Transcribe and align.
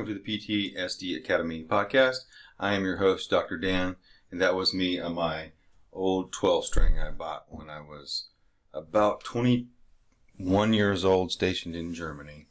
welcome 0.00 0.14
to 0.14 0.22
the 0.22 0.38
PTSD 0.38 1.14
Academy 1.14 1.62
podcast. 1.62 2.20
I 2.58 2.72
am 2.72 2.84
your 2.84 2.96
host, 2.96 3.28
Dr. 3.28 3.58
Dan, 3.58 3.96
and 4.30 4.40
that 4.40 4.54
was 4.54 4.72
me 4.72 4.98
on 4.98 5.14
my 5.14 5.52
old 5.92 6.32
12 6.32 6.64
string 6.64 6.98
I 6.98 7.10
bought 7.10 7.44
when 7.50 7.68
I 7.68 7.80
was 7.80 8.28
about 8.72 9.22
21 9.24 10.72
years 10.72 11.04
old, 11.04 11.32
stationed 11.32 11.76
in 11.76 11.92
Germany. 11.92 12.46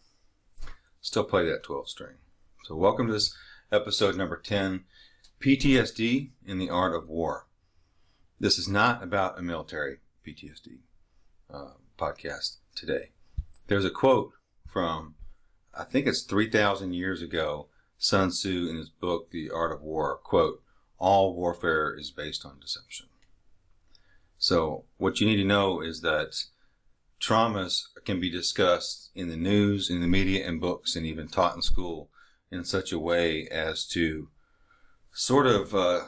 Still 1.02 1.24
play 1.24 1.44
that 1.46 1.64
12 1.64 1.90
string. 1.90 2.18
So, 2.66 2.76
welcome 2.76 3.08
to 3.08 3.14
this 3.14 3.36
episode 3.72 4.16
number 4.16 4.38
10 4.38 4.84
PTSD 5.40 6.30
in 6.46 6.60
the 6.60 6.70
Art 6.70 6.94
of 6.94 7.10
War. 7.10 7.48
This 8.40 8.60
is 8.60 8.68
not 8.68 9.02
about 9.02 9.40
a 9.40 9.42
military 9.42 9.98
PTSD 10.24 10.82
uh, 11.52 11.72
podcast 11.98 12.58
today. 12.76 13.10
There's 13.66 13.86
a 13.86 13.90
quote 13.90 14.34
from 14.68 15.16
I 15.74 15.84
think 15.84 16.08
it's 16.08 16.22
3,000 16.22 16.94
years 16.94 17.22
ago, 17.22 17.68
Sun 17.98 18.30
Tzu 18.30 18.68
in 18.70 18.76
his 18.76 18.90
book, 18.90 19.32
The 19.32 19.50
Art 19.52 19.72
of 19.72 19.82
War, 19.82 20.16
quote, 20.18 20.62
all 20.98 21.34
warfare 21.34 21.94
is 21.94 22.12
based 22.12 22.46
on 22.46 22.60
deception. 22.60 23.08
So 24.38 24.86
what 24.98 25.20
you 25.20 25.28
need 25.28 25.38
to 25.38 25.46
know 25.46 25.82
is 25.82 26.02
that 26.02 26.44
traumas 27.22 27.84
can 28.06 28.20
be 28.20 28.30
discussed 28.30 29.10
in 29.16 29.30
the 29.30 29.38
news, 29.38 29.90
in 29.90 30.02
the 30.02 30.08
media, 30.08 30.48
and 30.48 30.62
books, 30.62 30.96
and 30.96 31.06
even 31.06 31.28
taught 31.28 31.56
in 31.56 31.62
school 31.62 32.10
in 32.52 32.64
such 32.64 32.92
a 32.92 33.00
way 33.00 33.48
as 33.48 33.86
to 33.88 34.30
sort 35.12 35.46
of, 35.46 35.76
uh, 35.76 36.08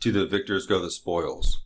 to 0.00 0.12
the 0.12 0.26
victors 0.26 0.66
go 0.66 0.80
the 0.80 0.90
spoils. 0.90 1.64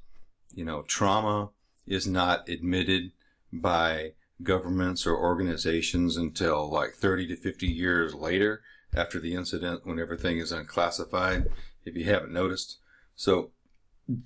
You 0.55 0.65
know, 0.65 0.83
trauma 0.83 1.51
is 1.87 2.07
not 2.07 2.49
admitted 2.49 3.13
by 3.53 4.13
governments 4.43 5.07
or 5.07 5.17
organizations 5.17 6.17
until 6.17 6.71
like 6.71 6.95
30 6.95 7.29
to 7.29 7.37
50 7.37 7.67
years 7.67 8.15
later 8.15 8.63
after 8.95 9.19
the 9.19 9.35
incident 9.35 9.87
when 9.87 9.99
everything 9.99 10.39
is 10.39 10.53
unclassified, 10.53 11.51
if 11.85 11.97
you 11.97 12.05
haven't 12.05 12.33
noticed. 12.33 12.79
So 13.17 13.51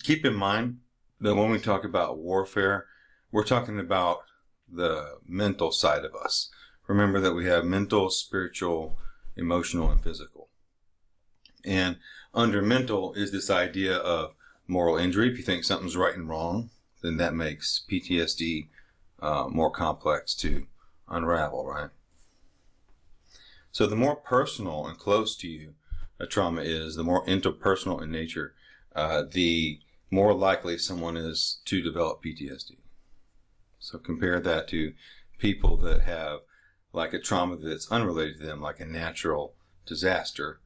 keep 0.03 0.25
in 0.25 0.35
mind 0.35 0.79
that 1.21 1.35
when 1.35 1.51
we 1.51 1.59
talk 1.59 1.85
about 1.85 2.19
warfare, 2.19 2.87
we're 3.31 3.45
talking 3.45 3.79
about 3.79 4.21
the 4.71 5.19
mental 5.27 5.71
side 5.71 6.05
of 6.05 6.15
us. 6.15 6.51
Remember 6.87 7.21
that 7.21 7.35
we 7.35 7.47
have 7.47 7.65
mental, 7.65 8.11
spiritual, 8.11 8.99
emotional, 9.37 9.91
and 9.91 10.03
physical. 10.03 10.49
And 11.65 11.97
under 12.33 12.63
mental 12.63 13.13
is 13.15 13.33
this 13.33 13.51
idea 13.51 13.97
of 13.97 14.35
moral 14.69 14.97
injury. 14.97 15.31
If 15.31 15.39
you 15.39 15.45
think 15.45 15.65
something's 15.65 15.97
right 15.97 16.15
and 16.15 16.29
wrong, 16.29 16.71
then 17.03 17.17
that 17.17 17.35
makes 17.35 17.85
PTSD 17.91 18.69
uh, 19.21 19.47
more 19.49 19.71
complex 19.71 20.35
to 20.37 20.67
unravel, 21.09 21.67
right? 21.67 21.91
So 23.73 23.87
the 23.87 23.97
more 23.97 24.17
personal 24.17 24.87
and 24.87 24.99
close 24.99 25.37
to 25.37 25.49
you 25.49 25.75
a 26.19 26.27
trauma 26.27 26.63
is, 26.63 26.97
the 26.97 27.05
more 27.05 27.25
interpersonal 27.27 28.03
in 28.03 28.11
nature, 28.11 28.55
uh, 28.95 29.25
the 29.31 29.81
more 30.11 30.33
likely 30.33 30.79
someone 30.79 31.17
is 31.17 31.61
to 31.67 31.83
develop 31.83 32.23
PTSD. 32.23 32.77
So 33.79 33.99
compare 33.99 34.41
that 34.41 34.69
to 34.69 34.95
people 35.39 35.77
that 35.79 36.03
have 36.03 36.41
like 36.93 37.13
a 37.13 37.21
trauma 37.21 37.57
that's 37.57 37.93
unrelated 37.93 38.39
to 38.39 38.47
them, 38.47 38.63
like 38.63 38.81
a 38.81 38.87
natural 38.87 39.55
disaster. 39.85 40.61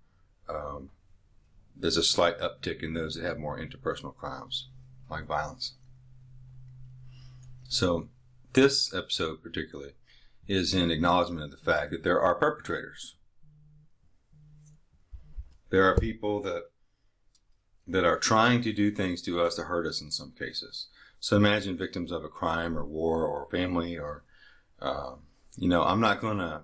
Um, 0.49 0.91
there's 1.77 1.97
a 1.97 2.05
slight 2.05 2.39
uptick 2.39 2.83
in 2.83 2.95
those 2.95 3.15
that 3.15 3.25
have 3.25 3.39
more 3.39 3.59
interpersonal 3.59 4.15
crimes, 4.15 4.69
like 5.11 5.27
violence. 5.27 5.75
So 7.69 8.09
this 8.53 8.93
episode, 8.95 9.43
particularly, 9.43 9.93
is 10.49 10.75
in 10.75 10.91
acknowledgement 10.91 11.45
of 11.45 11.51
the 11.51 11.57
fact 11.57 11.91
that 11.93 12.03
there 12.03 12.21
are 12.21 12.35
perpetrators. 12.35 13.17
There 15.71 15.85
are 15.85 15.97
people 15.97 16.43
that 16.43 16.65
that 17.87 18.05
are 18.05 18.19
trying 18.19 18.63
to 18.63 18.73
do 18.73 18.91
things 18.91 19.21
to 19.23 19.41
us 19.41 19.57
to 19.57 19.63
hurt 19.65 19.87
us 19.87 20.01
in 20.01 20.11
some 20.11 20.33
cases. 20.33 20.87
So 21.19 21.37
imagine 21.37 21.77
victims 21.77 22.13
of 22.13 22.25
a 22.25 22.29
crime 22.29 22.79
or 22.79 22.85
war 22.85 23.25
or 23.27 23.49
family 23.51 23.99
or, 23.99 24.23
uh, 24.81 25.15
you 25.57 25.69
know, 25.69 25.83
I'm 25.83 26.01
not 26.01 26.21
going 26.21 26.39
to 26.39 26.63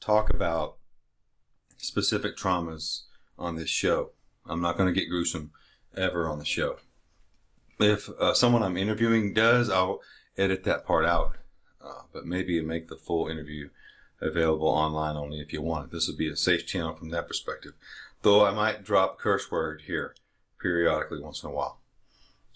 talk 0.00 0.28
about 0.28 0.76
specific 1.78 2.36
traumas 2.36 3.02
on 3.38 3.56
this 3.56 3.70
show. 3.70 4.10
I'm 4.46 4.60
not 4.60 4.76
going 4.76 4.92
to 4.92 4.98
get 4.98 5.08
gruesome 5.08 5.50
ever 5.96 6.28
on 6.28 6.38
the 6.38 6.44
show. 6.44 6.76
If 7.80 8.08
uh, 8.10 8.34
someone 8.34 8.62
I'm 8.62 8.76
interviewing 8.76 9.32
does, 9.34 9.68
I'll 9.70 10.00
edit 10.38 10.64
that 10.64 10.86
part 10.86 11.04
out, 11.04 11.36
uh, 11.84 12.02
but 12.12 12.26
maybe 12.26 12.60
make 12.60 12.88
the 12.88 12.96
full 12.96 13.28
interview 13.28 13.70
available 14.20 14.68
online 14.68 15.16
only 15.16 15.40
if 15.40 15.52
you 15.52 15.62
want 15.62 15.86
it. 15.86 15.92
This 15.92 16.08
would 16.08 16.18
be 16.18 16.30
a 16.30 16.36
safe 16.36 16.66
channel 16.66 16.94
from 16.94 17.10
that 17.10 17.28
perspective. 17.28 17.72
Though 18.22 18.44
I 18.44 18.52
might 18.52 18.84
drop 18.84 19.18
curse 19.18 19.50
word 19.50 19.82
here 19.86 20.14
periodically 20.58 21.20
once 21.20 21.42
in 21.42 21.50
a 21.50 21.52
while 21.52 21.80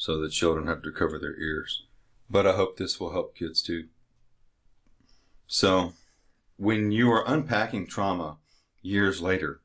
so 0.00 0.18
the 0.18 0.30
children 0.30 0.66
have 0.66 0.82
to 0.82 0.90
cover 0.90 1.18
their 1.18 1.38
ears. 1.38 1.82
But 2.30 2.46
I 2.46 2.54
hope 2.54 2.78
this 2.78 2.98
will 2.98 3.12
help 3.12 3.36
kids 3.36 3.60
too. 3.60 3.88
So 5.46 5.92
when 6.56 6.90
you 6.90 7.10
are 7.12 7.22
unpacking 7.26 7.86
trauma 7.86 8.38
years 8.80 9.20
later, 9.20 9.60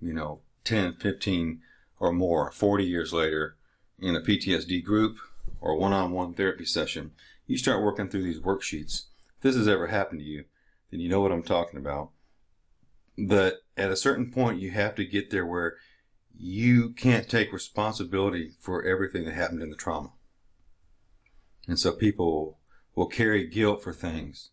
you 0.00 0.12
know, 0.12 0.40
10, 0.64 0.94
15 0.94 1.60
or 2.00 2.12
more, 2.12 2.50
40 2.50 2.84
years 2.84 3.12
later 3.12 3.54
in 4.00 4.16
a 4.16 4.20
PTSD 4.20 4.82
group 4.84 5.18
or 5.60 5.76
one-on-one 5.76 6.34
therapy 6.34 6.64
session, 6.64 7.12
you 7.46 7.58
start 7.58 7.82
working 7.82 8.08
through 8.08 8.22
these 8.22 8.40
worksheets. 8.40 9.06
If 9.36 9.42
this 9.42 9.56
has 9.56 9.68
ever 9.68 9.88
happened 9.88 10.20
to 10.20 10.26
you, 10.26 10.44
then 10.90 11.00
you 11.00 11.08
know 11.08 11.20
what 11.20 11.32
I'm 11.32 11.42
talking 11.42 11.78
about. 11.78 12.10
But 13.18 13.62
at 13.76 13.90
a 13.90 13.96
certain 13.96 14.30
point, 14.30 14.60
you 14.60 14.70
have 14.70 14.94
to 14.96 15.04
get 15.04 15.30
there 15.30 15.46
where 15.46 15.76
you 16.36 16.90
can't 16.90 17.28
take 17.28 17.52
responsibility 17.52 18.52
for 18.58 18.84
everything 18.84 19.24
that 19.24 19.34
happened 19.34 19.62
in 19.62 19.70
the 19.70 19.76
trauma. 19.76 20.12
And 21.68 21.78
so 21.78 21.92
people 21.92 22.58
will 22.94 23.06
carry 23.06 23.46
guilt 23.46 23.82
for 23.82 23.92
things 23.92 24.50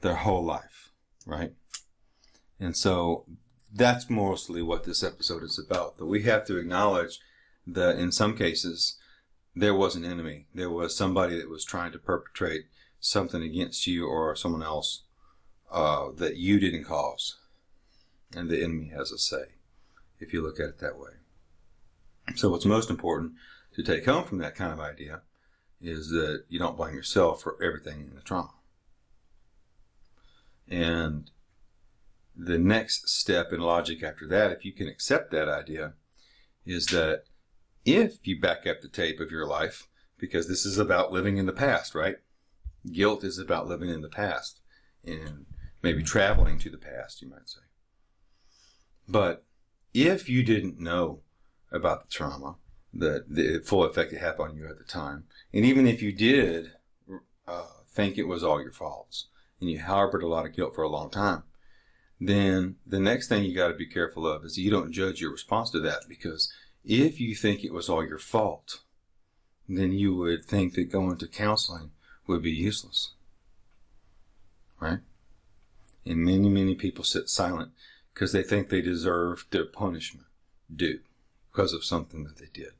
their 0.00 0.16
whole 0.16 0.44
life, 0.44 0.90
right? 1.26 1.52
And 2.58 2.76
so 2.76 3.26
that's 3.72 4.10
mostly 4.10 4.62
what 4.62 4.84
this 4.84 5.02
episode 5.02 5.42
is 5.42 5.58
about. 5.58 5.96
That 5.98 6.06
we 6.06 6.22
have 6.22 6.44
to 6.46 6.58
acknowledge 6.58 7.20
that 7.66 7.98
in 7.98 8.12
some 8.12 8.36
cases, 8.36 8.96
there 9.54 9.74
was 9.74 9.96
an 9.96 10.04
enemy. 10.04 10.46
There 10.54 10.70
was 10.70 10.96
somebody 10.96 11.36
that 11.38 11.48
was 11.48 11.64
trying 11.64 11.92
to 11.92 11.98
perpetrate 11.98 12.66
something 13.00 13.42
against 13.42 13.86
you 13.86 14.06
or 14.06 14.36
someone 14.36 14.62
else 14.62 15.02
uh, 15.70 16.08
that 16.16 16.36
you 16.36 16.60
didn't 16.60 16.84
cause. 16.84 17.36
And 18.34 18.48
the 18.48 18.62
enemy 18.62 18.92
has 18.96 19.10
a 19.10 19.18
say, 19.18 19.54
if 20.18 20.32
you 20.32 20.42
look 20.42 20.60
at 20.60 20.68
it 20.68 20.78
that 20.78 20.98
way. 20.98 21.10
So, 22.36 22.48
what's 22.48 22.64
most 22.64 22.90
important 22.90 23.32
to 23.74 23.82
take 23.82 24.04
home 24.04 24.24
from 24.24 24.38
that 24.38 24.54
kind 24.54 24.72
of 24.72 24.78
idea 24.78 25.22
is 25.80 26.10
that 26.10 26.44
you 26.48 26.58
don't 26.58 26.76
blame 26.76 26.94
yourself 26.94 27.42
for 27.42 27.56
everything 27.62 28.00
in 28.00 28.14
the 28.14 28.20
trauma. 28.20 28.52
And 30.68 31.30
the 32.36 32.58
next 32.58 33.08
step 33.08 33.52
in 33.52 33.60
logic 33.60 34.02
after 34.02 34.26
that, 34.28 34.52
if 34.52 34.64
you 34.64 34.72
can 34.72 34.86
accept 34.86 35.32
that 35.32 35.48
idea, 35.48 35.94
is 36.64 36.86
that 36.86 37.24
if 37.84 38.26
you 38.26 38.40
back 38.40 38.66
up 38.66 38.80
the 38.80 38.88
tape 38.88 39.20
of 39.20 39.30
your 39.30 39.46
life, 39.46 39.88
because 40.18 40.48
this 40.48 40.66
is 40.66 40.78
about 40.78 41.12
living 41.12 41.38
in 41.38 41.46
the 41.46 41.52
past, 41.52 41.94
right? 41.94 42.16
Guilt 42.90 43.24
is 43.24 43.38
about 43.38 43.66
living 43.66 43.88
in 43.88 44.02
the 44.02 44.08
past 44.08 44.60
and 45.04 45.46
maybe 45.82 46.02
traveling 46.02 46.58
to 46.58 46.70
the 46.70 46.78
past, 46.78 47.22
you 47.22 47.28
might 47.28 47.48
say. 47.48 47.60
But 49.08 49.44
if 49.94 50.28
you 50.28 50.42
didn't 50.42 50.78
know 50.78 51.20
about 51.72 52.02
the 52.02 52.10
trauma, 52.10 52.56
the, 52.92 53.24
the 53.28 53.60
full 53.64 53.84
effect 53.84 54.12
it 54.12 54.18
had 54.18 54.38
on 54.38 54.56
you 54.56 54.68
at 54.68 54.78
the 54.78 54.84
time, 54.84 55.24
and 55.52 55.64
even 55.64 55.86
if 55.86 56.02
you 56.02 56.12
did 56.12 56.72
uh, 57.46 57.66
think 57.88 58.18
it 58.18 58.28
was 58.28 58.44
all 58.44 58.60
your 58.60 58.72
faults 58.72 59.26
and 59.60 59.70
you 59.70 59.80
harbored 59.80 60.22
a 60.22 60.28
lot 60.28 60.46
of 60.46 60.54
guilt 60.54 60.74
for 60.74 60.82
a 60.82 60.88
long 60.88 61.10
time, 61.10 61.44
then 62.20 62.76
the 62.86 63.00
next 63.00 63.28
thing 63.28 63.44
you 63.44 63.54
got 63.54 63.68
to 63.68 63.74
be 63.74 63.86
careful 63.86 64.26
of 64.26 64.44
is 64.44 64.58
you 64.58 64.70
don't 64.70 64.92
judge 64.92 65.20
your 65.20 65.32
response 65.32 65.70
to 65.70 65.80
that 65.80 66.00
because 66.08 66.52
if 66.84 67.20
you 67.20 67.34
think 67.34 67.62
it 67.62 67.72
was 67.72 67.88
all 67.88 68.04
your 68.04 68.18
fault, 68.18 68.80
then 69.68 69.92
you 69.92 70.14
would 70.16 70.44
think 70.44 70.74
that 70.74 70.90
going 70.90 71.16
to 71.18 71.28
counseling 71.28 71.90
would 72.26 72.42
be 72.42 72.50
useless. 72.50 73.12
Right? 74.80 75.00
And 76.06 76.18
many, 76.18 76.48
many 76.48 76.74
people 76.74 77.04
sit 77.04 77.28
silent 77.28 77.72
because 78.14 78.32
they 78.32 78.42
think 78.42 78.68
they 78.68 78.80
deserve 78.80 79.46
their 79.50 79.66
punishment 79.66 80.26
due 80.74 81.00
because 81.50 81.72
of 81.72 81.84
something 81.84 82.24
that 82.24 82.38
they 82.38 82.48
did 82.52 82.72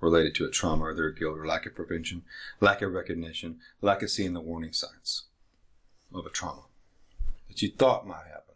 related 0.00 0.34
to 0.36 0.44
a 0.44 0.50
trauma 0.50 0.84
or 0.84 0.94
their 0.94 1.10
guilt 1.10 1.36
or 1.36 1.46
lack 1.46 1.66
of 1.66 1.74
prevention, 1.74 2.22
lack 2.60 2.82
of 2.82 2.92
recognition, 2.92 3.58
lack 3.80 4.02
of 4.02 4.10
seeing 4.10 4.32
the 4.32 4.40
warning 4.40 4.72
signs 4.72 5.24
of 6.14 6.24
a 6.24 6.30
trauma 6.30 6.62
that 7.48 7.60
you 7.62 7.70
thought 7.70 8.06
might 8.06 8.26
happen. 8.26 8.54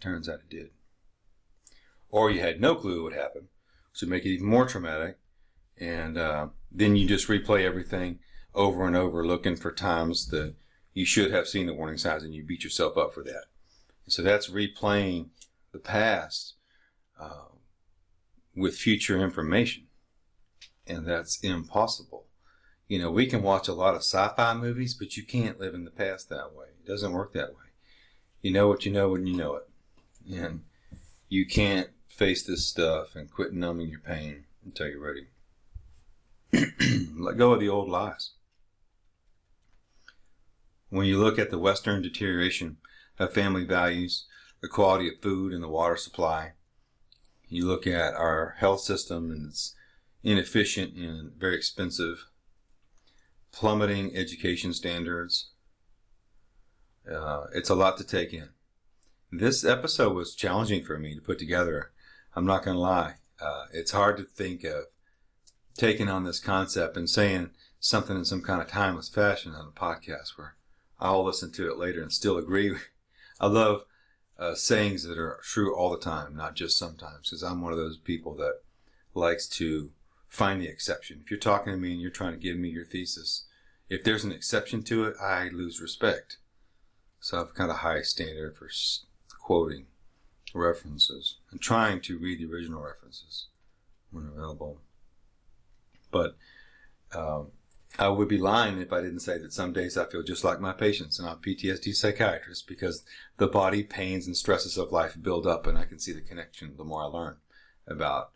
Turns 0.00 0.28
out 0.28 0.40
it 0.40 0.50
did. 0.50 0.70
Or 2.10 2.30
you 2.30 2.40
had 2.40 2.60
no 2.60 2.74
clue 2.74 3.00
it 3.00 3.02
would 3.02 3.14
happen 3.14 3.48
to 3.94 4.06
make 4.06 4.24
it 4.24 4.30
even 4.30 4.46
more 4.46 4.66
traumatic. 4.66 5.18
And 5.78 6.16
uh, 6.18 6.48
then 6.70 6.96
you 6.96 7.06
just 7.06 7.28
replay 7.28 7.64
everything 7.64 8.18
over 8.54 8.86
and 8.86 8.96
over, 8.96 9.26
looking 9.26 9.56
for 9.56 9.72
times 9.72 10.28
that 10.28 10.54
you 10.92 11.04
should 11.04 11.32
have 11.32 11.48
seen 11.48 11.66
the 11.66 11.74
warning 11.74 11.98
signs, 11.98 12.22
and 12.22 12.34
you 12.34 12.44
beat 12.44 12.62
yourself 12.62 12.96
up 12.96 13.12
for 13.12 13.24
that. 13.24 13.44
So 14.06 14.22
that's 14.22 14.50
replaying 14.50 15.30
the 15.72 15.78
past 15.78 16.54
uh, 17.20 17.48
with 18.54 18.76
future 18.76 19.18
information. 19.18 19.86
And 20.86 21.06
that's 21.06 21.40
impossible. 21.40 22.26
You 22.86 22.98
know, 22.98 23.10
we 23.10 23.26
can 23.26 23.42
watch 23.42 23.66
a 23.66 23.72
lot 23.72 23.94
of 23.94 24.02
sci 24.02 24.28
fi 24.36 24.54
movies, 24.54 24.94
but 24.94 25.16
you 25.16 25.24
can't 25.24 25.58
live 25.58 25.74
in 25.74 25.84
the 25.84 25.90
past 25.90 26.28
that 26.28 26.54
way. 26.54 26.66
It 26.78 26.86
doesn't 26.86 27.12
work 27.12 27.32
that 27.32 27.50
way. 27.50 27.64
You 28.42 28.52
know 28.52 28.68
what 28.68 28.84
you 28.84 28.92
know 28.92 29.08
when 29.08 29.26
you 29.26 29.34
know 29.34 29.56
it. 29.56 29.68
And 30.30 30.64
you 31.28 31.46
can't 31.46 31.88
face 32.14 32.44
this 32.44 32.66
stuff 32.66 33.16
and 33.16 33.30
quit 33.30 33.52
numbing 33.52 33.88
your 33.88 34.00
pain 34.00 34.44
until 34.64 34.88
you're 34.88 35.00
ready. 35.00 35.26
Let 37.18 37.36
go 37.36 37.52
of 37.52 37.60
the 37.60 37.68
old 37.68 37.88
lies. 37.88 38.30
When 40.90 41.06
you 41.06 41.18
look 41.18 41.38
at 41.38 41.50
the 41.50 41.58
Western 41.58 42.02
deterioration 42.02 42.76
of 43.18 43.32
family 43.32 43.64
values, 43.64 44.26
the 44.60 44.68
quality 44.68 45.08
of 45.08 45.20
food 45.20 45.52
and 45.52 45.62
the 45.62 45.68
water 45.68 45.96
supply, 45.96 46.52
you 47.48 47.66
look 47.66 47.86
at 47.86 48.14
our 48.14 48.54
health 48.58 48.80
system 48.80 49.30
and 49.30 49.48
it's 49.48 49.74
inefficient 50.22 50.94
and 50.94 51.32
very 51.32 51.56
expensive, 51.56 52.26
plummeting 53.50 54.16
education 54.16 54.72
standards. 54.72 55.50
Uh, 57.10 57.46
it's 57.52 57.70
a 57.70 57.74
lot 57.74 57.98
to 57.98 58.04
take 58.04 58.32
in. 58.32 58.50
This 59.32 59.64
episode 59.64 60.14
was 60.14 60.36
challenging 60.36 60.84
for 60.84 60.96
me 60.96 61.16
to 61.16 61.20
put 61.20 61.40
together. 61.40 61.90
I'm 62.36 62.46
not 62.46 62.64
going 62.64 62.76
to 62.76 62.80
lie. 62.80 63.14
Uh, 63.40 63.66
it's 63.72 63.92
hard 63.92 64.16
to 64.16 64.24
think 64.24 64.64
of 64.64 64.84
taking 65.76 66.08
on 66.08 66.24
this 66.24 66.40
concept 66.40 66.96
and 66.96 67.08
saying 67.08 67.50
something 67.80 68.16
in 68.16 68.24
some 68.24 68.42
kind 68.42 68.62
of 68.62 68.68
timeless 68.68 69.08
fashion 69.08 69.52
on 69.52 69.68
a 69.68 69.80
podcast 69.80 70.36
where 70.36 70.54
I'll 70.98 71.24
listen 71.24 71.52
to 71.52 71.70
it 71.70 71.78
later 71.78 72.02
and 72.02 72.12
still 72.12 72.38
agree. 72.38 72.74
I 73.40 73.46
love 73.46 73.84
uh, 74.38 74.54
sayings 74.54 75.04
that 75.04 75.18
are 75.18 75.40
true 75.42 75.74
all 75.74 75.90
the 75.90 75.98
time, 75.98 76.36
not 76.36 76.54
just 76.54 76.78
sometimes, 76.78 77.30
because 77.30 77.42
I'm 77.42 77.60
one 77.60 77.72
of 77.72 77.78
those 77.78 77.98
people 77.98 78.34
that 78.36 78.60
likes 79.14 79.46
to 79.48 79.90
find 80.28 80.60
the 80.60 80.68
exception. 80.68 81.20
If 81.22 81.30
you're 81.30 81.38
talking 81.38 81.72
to 81.72 81.78
me 81.78 81.92
and 81.92 82.00
you're 82.00 82.10
trying 82.10 82.32
to 82.32 82.38
give 82.38 82.56
me 82.56 82.68
your 82.68 82.84
thesis, 82.84 83.44
if 83.88 84.02
there's 84.02 84.24
an 84.24 84.32
exception 84.32 84.82
to 84.84 85.04
it, 85.04 85.14
I 85.20 85.48
lose 85.48 85.80
respect. 85.80 86.38
So 87.20 87.40
I've 87.40 87.54
got 87.54 87.70
a 87.70 87.74
high 87.74 88.02
standard 88.02 88.56
for 88.56 88.68
quoting 89.40 89.86
references 90.54 91.36
and 91.50 91.60
trying 91.60 92.00
to 92.02 92.18
read 92.18 92.38
the 92.38 92.52
original 92.52 92.82
references 92.82 93.46
when 94.10 94.26
available. 94.26 94.80
But 96.10 96.36
um, 97.14 97.48
I 97.98 98.08
would 98.08 98.28
be 98.28 98.38
lying 98.38 98.80
if 98.80 98.92
I 98.92 99.00
didn't 99.00 99.20
say 99.20 99.38
that 99.38 99.52
some 99.52 99.72
days 99.72 99.96
I 99.96 100.06
feel 100.06 100.22
just 100.22 100.44
like 100.44 100.60
my 100.60 100.72
patients 100.72 101.18
and 101.18 101.28
I'm 101.28 101.36
PTSD 101.36 101.94
psychiatrist 101.94 102.66
because 102.66 103.04
the 103.36 103.46
body 103.46 103.82
pains 103.82 104.26
and 104.26 104.36
stresses 104.36 104.76
of 104.76 104.92
life 104.92 105.16
build 105.20 105.46
up 105.46 105.66
and 105.66 105.78
I 105.78 105.84
can 105.84 106.00
see 106.00 106.12
the 106.12 106.20
connection 106.20 106.76
the 106.76 106.84
more 106.84 107.02
I 107.02 107.06
learn 107.06 107.36
about 107.86 108.30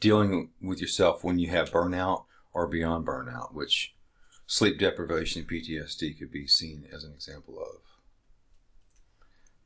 dealing 0.00 0.50
with 0.60 0.80
yourself 0.80 1.22
when 1.22 1.38
you 1.38 1.50
have 1.50 1.70
burnout 1.70 2.24
or 2.52 2.66
beyond 2.66 3.06
burnout, 3.06 3.54
which 3.54 3.94
sleep 4.46 4.78
deprivation 4.78 5.42
and 5.42 5.50
PTSD 5.50 6.18
could 6.18 6.30
be 6.30 6.46
seen 6.46 6.88
as 6.92 7.04
an 7.04 7.12
example 7.12 7.58
of. 7.58 7.80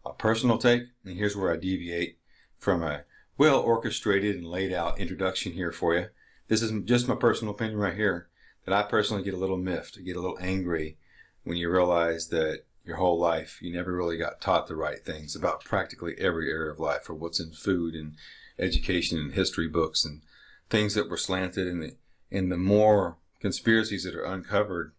A 0.09 0.15
personal 0.15 0.57
take, 0.57 0.85
and 1.05 1.19
here's 1.19 1.37
where 1.37 1.53
I 1.53 1.57
deviate 1.57 2.19
from 2.59 2.83
a 2.83 3.05
well 3.37 3.61
orchestrated 3.61 4.37
and 4.37 4.47
laid 4.47 4.73
out 4.73 4.99
introduction 4.99 5.53
here 5.53 5.71
for 5.71 5.95
you. 5.95 6.07
This 6.49 6.63
is 6.63 6.73
just 6.85 7.07
my 7.09 7.15
personal 7.15 7.53
opinion 7.53 7.79
right 7.79 7.95
here. 7.95 8.29
That 8.65 8.75
I 8.75 8.89
personally 8.89 9.23
get 9.23 9.35
a 9.35 9.39
little 9.39 9.59
miffed, 9.59 9.99
I 9.99 10.03
get 10.03 10.17
a 10.17 10.21
little 10.21 10.39
angry 10.41 10.97
when 11.45 11.57
you 11.59 11.71
realize 11.71 12.29
that 12.29 12.65
your 12.85 12.97
whole 12.97 13.19
life 13.19 13.59
you 13.61 13.71
never 13.71 13.95
really 13.95 14.17
got 14.17 14.41
taught 14.41 14.67
the 14.67 14.77
right 14.77 15.05
things 15.05 15.37
about 15.37 15.65
practically 15.65 16.15
every 16.19 16.51
area 16.51 16.73
of 16.73 16.81
life, 16.81 17.09
or 17.11 17.15
what's 17.15 17.41
in 17.41 17.53
food 17.53 17.95
and 17.95 18.15
education 18.59 19.19
and 19.19 19.35
history 19.35 19.69
books 19.69 20.05
and 20.05 20.23
things 20.71 20.95
that 20.95 21.11
were 21.11 21.19
slanted. 21.19 21.67
And 21.67 21.83
the 21.83 21.97
and 22.31 22.51
the 22.51 22.57
more 22.57 23.19
conspiracies 23.41 24.05
that 24.05 24.15
are 24.15 24.25
uncovered 24.25 24.95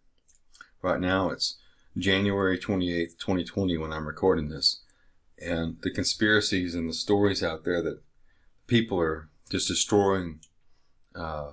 right 0.84 1.00
now, 1.00 1.32
it's 1.32 1.58
January 1.98 2.60
twenty 2.60 2.94
eighth, 2.94 3.18
twenty 3.18 3.44
twenty, 3.44 3.76
when 3.76 3.92
I'm 3.92 4.08
recording 4.08 4.50
this, 4.50 4.82
and 5.42 5.78
the 5.82 5.92
conspiracies 5.92 6.76
and 6.76 6.90
the 6.90 6.94
stories 6.94 7.44
out 7.44 7.64
there 7.64 7.82
that 7.82 8.02
people 8.68 9.00
are 9.00 9.30
just 9.50 9.68
destroying 9.68 10.40
uh, 11.16 11.52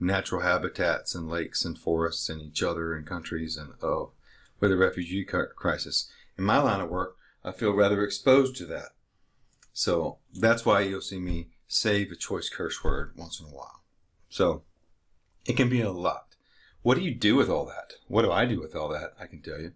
natural 0.00 0.42
habitats 0.42 1.14
and 1.14 1.28
lakes 1.28 1.64
and 1.64 1.78
forests 1.78 2.28
and 2.28 2.40
each 2.40 2.62
other 2.62 2.94
and 2.94 3.06
countries 3.06 3.56
and 3.56 3.72
oh, 3.82 4.12
with 4.60 4.70
the 4.70 4.76
refugee 4.76 5.24
crisis. 5.24 6.10
In 6.36 6.44
my 6.44 6.58
line 6.58 6.80
of 6.80 6.90
work, 6.90 7.16
I 7.44 7.52
feel 7.52 7.72
rather 7.72 8.02
exposed 8.02 8.56
to 8.56 8.66
that. 8.66 8.90
So 9.72 10.18
that's 10.34 10.66
why 10.66 10.80
you'll 10.80 11.00
see 11.00 11.18
me 11.18 11.48
save 11.66 12.10
a 12.10 12.16
choice 12.16 12.48
curse 12.48 12.82
word 12.82 13.12
once 13.16 13.40
in 13.40 13.46
a 13.46 13.50
while. 13.50 13.84
So 14.28 14.62
it 15.46 15.56
can 15.56 15.68
be 15.68 15.80
a 15.80 15.90
lot. 15.90 16.34
What 16.82 16.96
do 16.96 17.02
you 17.02 17.14
do 17.14 17.36
with 17.36 17.48
all 17.48 17.66
that? 17.66 17.94
What 18.06 18.22
do 18.22 18.30
I 18.30 18.44
do 18.44 18.60
with 18.60 18.74
all 18.74 18.88
that? 18.88 19.12
I 19.20 19.26
can 19.26 19.42
tell 19.42 19.60
you 19.60 19.72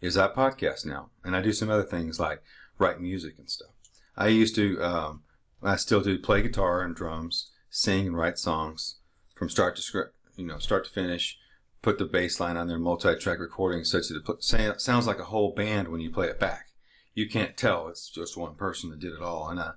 is 0.00 0.16
I 0.16 0.28
podcast 0.28 0.84
now 0.84 1.10
and 1.24 1.34
I 1.34 1.40
do 1.40 1.52
some 1.52 1.70
other 1.70 1.82
things 1.82 2.20
like 2.20 2.42
write 2.78 3.00
music 3.00 3.38
and 3.38 3.50
stuff. 3.50 3.70
I 4.16 4.28
used 4.28 4.54
to, 4.56 4.82
um, 4.82 5.22
I 5.62 5.76
still 5.76 6.00
do 6.00 6.18
play 6.18 6.42
guitar 6.42 6.82
and 6.82 6.94
drums 6.94 7.50
sing 7.70 8.06
and 8.06 8.16
write 8.16 8.38
songs 8.38 8.96
from 9.34 9.48
start 9.48 9.76
to 9.76 9.82
script, 9.82 10.14
you 10.36 10.46
know, 10.46 10.58
start 10.58 10.84
to 10.84 10.90
finish. 10.90 11.38
Put 11.82 11.98
the 11.98 12.04
bass 12.04 12.40
line 12.40 12.56
on 12.56 12.66
their 12.66 12.78
multi-track 12.78 13.38
recording 13.38 13.84
such 13.84 14.08
that 14.08 14.22
it 14.26 14.80
sounds 14.80 15.06
like 15.06 15.20
a 15.20 15.24
whole 15.24 15.52
band 15.54 15.88
when 15.88 16.00
you 16.00 16.10
play 16.10 16.26
it 16.26 16.40
back. 16.40 16.70
You 17.14 17.28
can't 17.28 17.56
tell 17.56 17.86
it's 17.88 18.10
just 18.10 18.36
one 18.36 18.56
person 18.56 18.90
that 18.90 18.98
did 18.98 19.12
it 19.12 19.22
all. 19.22 19.48
And 19.48 19.60
I, 19.60 19.72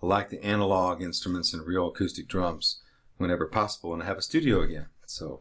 I 0.00 0.06
like 0.06 0.30
the 0.30 0.44
analog 0.44 1.02
instruments 1.02 1.52
and 1.52 1.66
real 1.66 1.88
acoustic 1.88 2.28
drums 2.28 2.80
whenever 3.16 3.46
possible. 3.46 3.92
And 3.92 4.02
I 4.02 4.06
have 4.06 4.18
a 4.18 4.22
studio 4.22 4.60
again, 4.60 4.86
so 5.06 5.40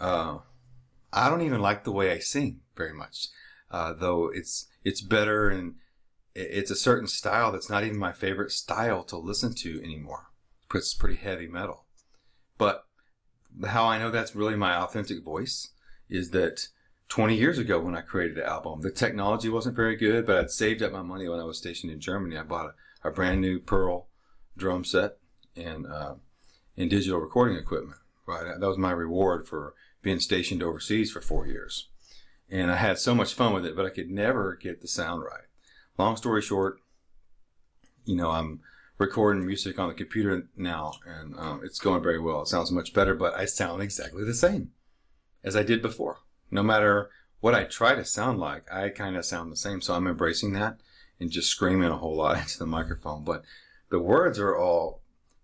uh, 0.00 0.38
I 1.12 1.30
don't 1.30 1.42
even 1.42 1.60
like 1.60 1.84
the 1.84 1.92
way 1.92 2.10
I 2.10 2.18
sing 2.18 2.60
very 2.76 2.92
much, 2.92 3.28
uh, 3.70 3.92
though 3.92 4.30
it's 4.34 4.66
it's 4.82 5.00
better 5.00 5.48
and 5.48 5.74
it's 6.40 6.70
a 6.70 6.76
certain 6.76 7.08
style 7.08 7.50
that's 7.52 7.70
not 7.70 7.84
even 7.84 7.98
my 7.98 8.12
favorite 8.12 8.52
style 8.52 9.02
to 9.04 9.16
listen 9.16 9.54
to 9.54 9.82
anymore 9.82 10.28
it's 10.74 10.94
pretty 10.94 11.16
heavy 11.16 11.46
metal. 11.46 11.84
But 12.56 12.84
how 13.66 13.86
I 13.86 13.98
know 13.98 14.10
that's 14.10 14.36
really 14.36 14.56
my 14.56 14.76
authentic 14.76 15.24
voice 15.24 15.70
is 16.08 16.30
that 16.30 16.68
20 17.08 17.34
years 17.34 17.58
ago 17.58 17.80
when 17.80 17.96
I 17.96 18.02
created 18.02 18.36
the 18.36 18.46
album, 18.46 18.82
the 18.82 18.90
technology 18.90 19.48
wasn't 19.48 19.76
very 19.76 19.96
good, 19.96 20.26
but 20.26 20.36
I'd 20.36 20.50
saved 20.50 20.82
up 20.82 20.92
my 20.92 21.02
money 21.02 21.28
when 21.28 21.40
I 21.40 21.44
was 21.44 21.58
stationed 21.58 21.92
in 21.92 22.00
Germany. 22.00 22.36
I 22.36 22.42
bought 22.42 22.74
a, 23.02 23.08
a 23.08 23.10
brand 23.10 23.40
new 23.40 23.58
Pearl 23.58 24.08
drum 24.56 24.84
set 24.84 25.18
and, 25.56 25.86
uh, 25.86 26.14
and 26.76 26.90
digital 26.90 27.20
recording 27.20 27.56
equipment. 27.56 27.98
Right. 28.26 28.44
That 28.44 28.66
was 28.66 28.76
my 28.76 28.90
reward 28.90 29.48
for 29.48 29.74
being 30.02 30.20
stationed 30.20 30.62
overseas 30.62 31.10
for 31.10 31.22
four 31.22 31.46
years. 31.46 31.88
And 32.50 32.70
I 32.70 32.76
had 32.76 32.98
so 32.98 33.14
much 33.14 33.34
fun 33.34 33.54
with 33.54 33.64
it, 33.64 33.74
but 33.74 33.86
I 33.86 33.90
could 33.90 34.10
never 34.10 34.54
get 34.54 34.80
the 34.80 34.88
sound 34.88 35.22
right. 35.22 35.47
Long 35.98 36.16
story 36.16 36.42
short, 36.42 36.80
you 38.04 38.14
know, 38.16 38.30
I'm, 38.30 38.60
recording 38.98 39.46
music 39.46 39.78
on 39.78 39.88
the 39.88 39.94
computer 39.94 40.48
now, 40.56 40.94
and 41.06 41.34
um, 41.38 41.60
it's 41.64 41.78
going 41.78 42.02
very 42.02 42.18
well. 42.18 42.42
It 42.42 42.48
sounds 42.48 42.72
much 42.72 42.92
better, 42.92 43.14
but 43.14 43.34
I 43.34 43.44
sound 43.44 43.80
exactly 43.80 44.24
the 44.24 44.34
same 44.34 44.72
as 45.44 45.56
I 45.56 45.62
did 45.62 45.80
before. 45.80 46.18
No 46.50 46.62
matter 46.62 47.10
what 47.40 47.54
I 47.54 47.64
try 47.64 47.94
to 47.94 48.04
sound 48.04 48.40
like, 48.40 48.70
I 48.72 48.88
kind 48.88 49.16
of 49.16 49.24
sound 49.24 49.52
the 49.52 49.56
same. 49.56 49.80
So 49.80 49.94
I'm 49.94 50.08
embracing 50.08 50.52
that 50.54 50.80
and 51.20 51.30
just 51.30 51.48
screaming 51.48 51.90
a 51.90 51.96
whole 51.96 52.16
lot 52.16 52.38
into 52.40 52.58
the 52.58 52.66
microphone. 52.66 53.22
But 53.24 53.44
the 53.90 54.00
words 54.00 54.38
are 54.38 54.56
all 54.56 55.00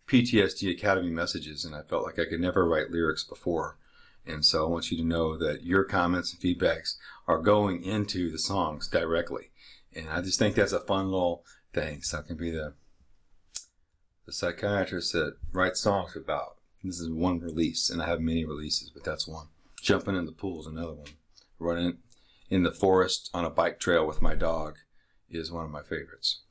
PTSD 0.09 0.71
Academy 0.71 1.11
messages, 1.11 1.65
and 1.65 1.75
I 1.75 1.83
felt 1.83 2.05
like 2.05 2.19
I 2.19 2.27
could 2.27 2.41
never 2.41 2.69
write 2.69 2.91
lyrics 2.91 3.25
before. 3.25 3.79
And 4.27 4.45
so 4.45 4.67
I 4.67 4.71
want 4.71 4.91
you 4.91 4.97
to 4.97 5.05
know 5.05 5.37
that 5.37 5.65
your 5.65 5.85
comments 5.85 6.33
and 6.33 6.43
feedbacks 6.43 6.97
are 7.29 7.39
going 7.39 7.85
into 7.85 8.31
the 8.31 8.39
songs 8.39 8.89
directly. 8.89 9.51
And 9.97 10.09
I 10.11 10.21
just 10.21 10.39
think 10.39 10.55
that's 10.55 10.73
a 10.73 10.81
fun 10.81 11.11
little 11.11 11.45
thing. 11.73 12.03
So 12.03 12.19
it 12.19 12.27
can 12.27 12.37
be 12.37 12.51
the 12.51 12.75
the 14.27 14.33
psychiatrist 14.33 15.13
that 15.13 15.37
writes 15.53 15.81
songs 15.81 16.17
about. 16.17 16.57
This 16.83 16.99
is 16.99 17.11
one 17.11 17.41
release, 17.41 17.91
and 17.91 18.03
I 18.03 18.07
have 18.07 18.21
many 18.21 18.45
releases, 18.45 18.91
but 18.91 19.05
that's 19.05 19.29
one. 19.29 19.49
Jumping 19.83 20.17
in 20.17 20.27
the 20.27 20.33
pool 20.33 20.61
is 20.61 20.67
another 20.67 20.95
one. 20.95 21.09
Running 21.59 21.99
in 22.51 22.63
the 22.63 22.73
forest 22.73 23.31
on 23.33 23.45
a 23.45 23.51
bike 23.51 23.79
trail 23.79 24.07
with 24.07 24.23
my 24.23 24.35
dog 24.35 24.77
is 25.31 25.51
one 25.51 25.65
of 25.65 25.71
my 25.71 25.83
favorites. 25.83 26.43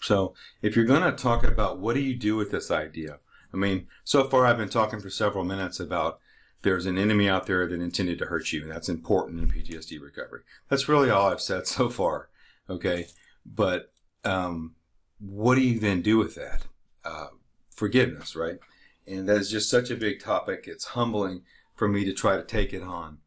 So, 0.00 0.34
if 0.62 0.76
you're 0.76 0.84
going 0.84 1.02
to 1.02 1.12
talk 1.12 1.44
about 1.44 1.80
what 1.80 1.94
do 1.94 2.00
you 2.00 2.14
do 2.14 2.36
with 2.36 2.50
this 2.50 2.70
idea, 2.70 3.18
I 3.52 3.56
mean, 3.56 3.86
so 4.04 4.28
far 4.28 4.46
I've 4.46 4.58
been 4.58 4.68
talking 4.68 5.00
for 5.00 5.10
several 5.10 5.44
minutes 5.44 5.80
about 5.80 6.20
there's 6.62 6.86
an 6.86 6.98
enemy 6.98 7.28
out 7.28 7.46
there 7.46 7.66
that 7.66 7.80
intended 7.80 8.18
to 8.18 8.26
hurt 8.26 8.52
you, 8.52 8.62
and 8.62 8.70
that's 8.70 8.88
important 8.88 9.40
in 9.40 9.50
PTSD 9.50 10.00
recovery. 10.00 10.40
That's 10.68 10.88
really 10.88 11.10
all 11.10 11.30
I've 11.30 11.40
said 11.40 11.66
so 11.66 11.88
far. 11.88 12.28
Okay, 12.68 13.06
but 13.46 13.92
um, 14.24 14.74
what 15.18 15.54
do 15.54 15.62
you 15.62 15.78
then 15.78 16.02
do 16.02 16.18
with 16.18 16.34
that? 16.34 16.62
Uh, 17.04 17.28
forgiveness, 17.70 18.36
right? 18.36 18.58
And 19.06 19.28
that 19.28 19.38
is 19.38 19.50
just 19.50 19.70
such 19.70 19.90
a 19.90 19.96
big 19.96 20.20
topic. 20.20 20.64
It's 20.66 20.86
humbling 20.86 21.42
for 21.74 21.88
me 21.88 22.04
to 22.04 22.12
try 22.12 22.36
to 22.36 22.42
take 22.42 22.74
it 22.74 22.82
on 22.82 23.18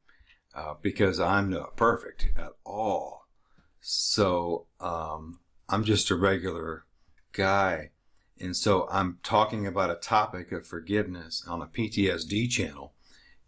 uh, 0.53 0.75
because 0.81 1.19
I'm 1.19 1.50
not 1.50 1.75
perfect 1.75 2.29
at 2.38 2.51
all. 2.65 3.27
So 3.79 4.67
um, 4.79 5.39
I'm 5.69 5.83
just 5.83 6.11
a 6.11 6.15
regular 6.15 6.85
guy. 7.31 7.91
And 8.39 8.55
so 8.55 8.88
I'm 8.91 9.19
talking 9.23 9.65
about 9.65 9.89
a 9.89 9.95
topic 9.95 10.51
of 10.51 10.67
forgiveness 10.67 11.43
on 11.47 11.61
a 11.61 11.67
PTSD 11.67 12.50
channel. 12.50 12.93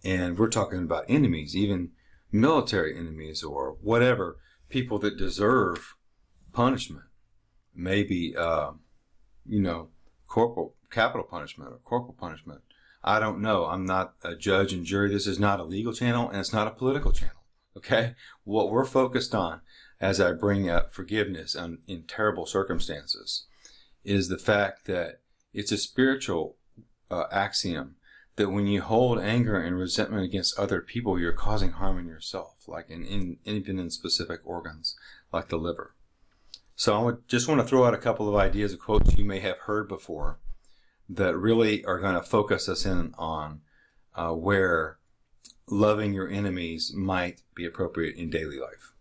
And 0.04 0.38
we're 0.38 0.50
talking 0.50 0.80
about 0.80 1.06
enemies, 1.08 1.56
even 1.56 1.92
military 2.32 2.98
enemies 2.98 3.44
or 3.44 3.78
whatever, 3.82 4.38
people 4.70 5.00
that 5.00 5.18
deserve 5.18 5.96
punishment. 6.52 7.06
Maybe, 7.76 8.36
uh, 8.36 8.72
you 9.46 9.62
know, 9.62 9.90
corporal, 10.28 10.76
capital 10.92 11.26
punishment 11.26 11.72
or 11.72 11.80
corporal 11.84 12.16
punishment. 12.20 12.62
I 13.04 13.20
don't 13.20 13.42
know. 13.42 13.66
I'm 13.66 13.86
not 13.86 14.14
a 14.24 14.36
judge 14.36 14.74
and 14.74 14.86
jury. 14.86 15.10
This 15.10 15.28
is 15.28 15.40
not 15.40 15.60
a 15.60 15.64
legal 15.64 15.94
channel 15.94 16.30
and 16.30 16.40
it's 16.40 16.54
not 16.54 16.68
a 16.68 16.72
political 16.72 17.12
channel. 17.12 17.36
Okay. 17.76 18.16
What 18.44 18.72
we're 18.72 18.86
focused 18.86 19.34
on 19.34 19.62
as 20.00 20.22
I 20.22 20.34
bring 20.34 20.70
up 20.70 20.94
forgiveness 20.94 21.56
in, 21.56 21.80
in 21.88 22.04
terrible 22.04 22.46
circumstances 22.46 23.46
is 24.04 24.28
the 24.28 24.38
fact 24.38 24.86
that 24.86 25.22
it's 25.54 25.72
a 25.72 25.78
spiritual 25.78 26.58
uh, 27.10 27.26
axiom 27.32 27.96
that 28.36 28.50
when 28.50 28.68
you 28.68 28.82
hold 28.82 29.20
anger 29.20 29.60
and 29.60 29.78
resentment 29.78 30.24
against 30.24 30.58
other 30.58 30.82
people, 30.82 31.20
you're 31.20 31.34
causing 31.34 31.72
harm 31.72 32.00
in 32.00 32.08
yourself, 32.08 32.64
like 32.68 32.90
in, 32.90 33.06
in 33.06 33.38
even 33.46 33.80
in 33.80 33.90
specific 33.90 34.42
organs, 34.44 34.96
like 35.32 35.50
the 35.50 35.58
liver. 35.58 35.96
So 36.76 36.98
I 36.98 37.04
would 37.04 37.28
just 37.28 37.48
want 37.48 37.62
to 37.62 37.68
throw 37.68 37.86
out 37.86 37.94
a 37.94 38.00
couple 38.00 38.28
of 38.28 38.36
ideas 38.36 38.74
of 38.74 38.80
quotes 38.80 39.16
you 39.16 39.24
may 39.24 39.40
have 39.40 39.58
heard 39.60 39.88
before 39.88 40.40
that 41.08 41.38
really 41.38 41.86
are 41.86 42.00
going 42.00 42.16
to 42.16 42.24
focus 42.24 42.68
us 42.68 42.86
in 42.86 43.14
on 43.18 43.62
uh, 44.16 44.32
where 44.32 44.98
loving 45.68 46.14
your 46.14 46.28
enemies 46.28 46.92
might 46.96 47.42
be 47.56 47.66
appropriate 47.66 48.16
in 48.16 48.30
daily 48.30 48.60
life. 48.60 48.94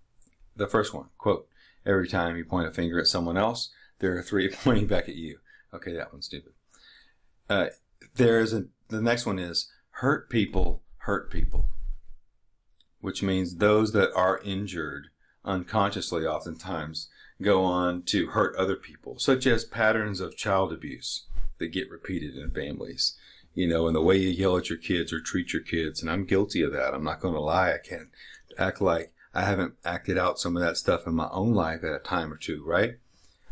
The 0.54 0.66
first 0.66 0.92
one, 0.92 1.06
quote, 1.16 1.48
every 1.86 2.08
time 2.08 2.36
you 2.36 2.44
point 2.44 2.68
a 2.68 2.70
finger 2.70 2.98
at 3.00 3.06
someone 3.06 3.38
else, 3.38 3.70
there 3.98 4.16
are 4.16 4.22
three 4.22 4.48
pointing 4.64 4.86
back 4.86 5.08
at 5.08 5.16
you. 5.16 5.38
Okay, 5.72 5.92
that 5.94 6.12
one's 6.12 6.26
stupid. 6.26 6.52
Uh, 7.48 7.66
there 8.14 8.40
is 8.40 8.52
a, 8.52 8.64
the 8.92 9.02
next 9.02 9.26
one 9.26 9.38
is 9.38 9.70
hurt 9.90 10.28
people 10.30 10.82
hurt 10.99 11.30
people, 11.30 11.68
which 13.00 13.22
means 13.22 13.56
those 13.56 13.92
that 13.92 14.12
are 14.14 14.40
injured 14.44 15.08
unconsciously 15.44 16.25
oftentimes 16.25 17.08
go 17.40 17.64
on 17.64 18.02
to 18.02 18.28
hurt 18.28 18.54
other 18.56 18.76
people, 18.76 19.18
such 19.18 19.46
as 19.46 19.64
patterns 19.64 20.20
of 20.20 20.37
child 20.37 20.72
abuse 20.72 21.26
that 21.58 21.68
get 21.68 21.90
repeated 21.90 22.37
in 22.37 22.50
families. 22.50 23.16
You 23.54 23.66
know, 23.66 23.87
and 23.87 23.94
the 23.94 24.00
way 24.00 24.16
you 24.16 24.30
yell 24.30 24.56
at 24.56 24.70
your 24.70 24.78
kids 24.78 25.12
or 25.12 25.20
treat 25.20 25.52
your 25.52 25.61
kids. 25.61 26.00
And 26.00 26.11
I'm 26.11 26.25
guilty 26.25 26.62
of 26.62 26.72
that. 26.72 26.94
I'm 26.94 27.04
not 27.04 27.20
going 27.20 27.34
to 27.34 27.40
lie. 27.40 27.75
I 27.75 27.78
can't 27.78 28.08
act 28.56 28.80
like 28.80 29.12
I 29.34 29.42
haven't 29.42 29.75
acted 29.84 30.16
out 30.16 30.38
some 30.38 30.56
of 30.56 30.62
that 30.62 30.78
stuff 30.78 31.06
in 31.06 31.14
my 31.14 31.28
own 31.30 31.52
life 31.52 31.84
at 31.84 31.94
a 31.94 31.99
time 31.99 32.32
or 32.32 32.38
two, 32.38 32.62
right? 32.64 32.94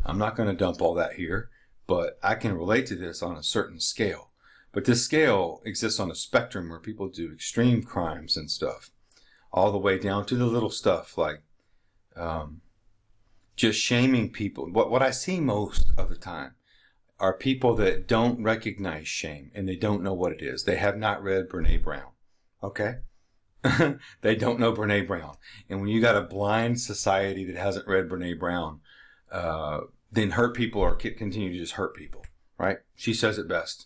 I'm 0.03 0.17
not 0.17 0.35
going 0.35 0.49
to 0.49 0.55
dump 0.55 0.81
all 0.81 0.95
that 0.95 1.13
here, 1.13 1.49
but 1.85 2.17
I 2.23 2.33
can 2.33 2.57
relate 2.57 2.87
to 2.87 2.95
this 2.95 3.21
on 3.21 3.35
a 3.35 3.43
certain 3.43 3.79
scale. 3.79 4.30
But 4.73 4.85
this 4.85 5.03
scale 5.03 5.61
exists 5.65 5.99
on 5.99 6.09
a 6.09 6.15
spectrum 6.15 6.69
where 6.69 6.79
people 6.79 7.09
do 7.09 7.31
extreme 7.31 7.83
crimes 7.83 8.37
and 8.37 8.49
stuff, 8.49 8.91
all 9.51 9.71
the 9.71 9.77
way 9.77 9.97
down 9.97 10.25
to 10.27 10.35
the 10.35 10.45
little 10.45 10.69
stuff 10.69 11.17
like 11.17 11.43
um, 12.15 12.61
just 13.55 13.79
shaming 13.79 14.31
people. 14.31 14.69
What 14.71 14.89
what 14.89 15.01
I 15.01 15.11
see 15.11 15.39
most 15.39 15.91
of 15.97 16.09
the 16.09 16.15
time 16.15 16.55
are 17.19 17.33
people 17.33 17.75
that 17.75 18.07
don't 18.07 18.41
recognize 18.41 19.07
shame 19.07 19.51
and 19.53 19.69
they 19.69 19.75
don't 19.75 20.01
know 20.01 20.13
what 20.13 20.31
it 20.31 20.41
is. 20.41 20.63
They 20.63 20.77
have 20.77 20.97
not 20.97 21.21
read 21.21 21.49
Brene 21.49 21.83
Brown. 21.83 22.11
Okay? 22.63 22.95
they 24.21 24.35
don't 24.35 24.59
know 24.59 24.73
Brene 24.73 25.05
Brown. 25.05 25.35
And 25.69 25.81
when 25.81 25.89
you 25.89 26.01
got 26.01 26.15
a 26.15 26.21
blind 26.21 26.81
society 26.81 27.45
that 27.45 27.57
hasn't 27.57 27.87
read 27.87 28.09
Brene 28.09 28.39
Brown, 28.39 28.79
uh, 29.31 29.81
then 30.11 30.31
hurt 30.31 30.55
people 30.55 30.81
or 30.81 30.95
continue 30.95 31.53
to 31.53 31.59
just 31.59 31.73
hurt 31.73 31.95
people, 31.95 32.25
right? 32.57 32.79
She 32.95 33.13
says 33.13 33.37
it 33.37 33.47
best. 33.47 33.85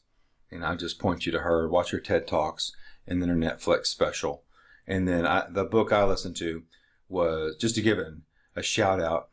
And 0.56 0.66
I 0.66 0.76
just 0.76 1.00
point 1.00 1.26
you 1.26 1.32
to 1.32 1.40
her, 1.40 1.68
watch 1.68 1.92
her 1.92 2.00
TED 2.00 2.28
Talks 2.28 2.72
and 3.08 3.22
then 3.22 3.30
her 3.30 3.36
Netflix 3.36 3.88
special. 3.88 4.44
And 4.88 5.08
then 5.08 5.26
I, 5.26 5.46
the 5.50 5.66
book 5.66 5.92
I 5.92 6.04
listened 6.04 6.36
to 6.38 6.64
was, 7.10 7.56
just 7.58 7.76
to 7.76 7.82
give 7.82 8.00
it 8.00 8.14
a 8.56 8.64
shout 8.64 9.02
out, 9.02 9.30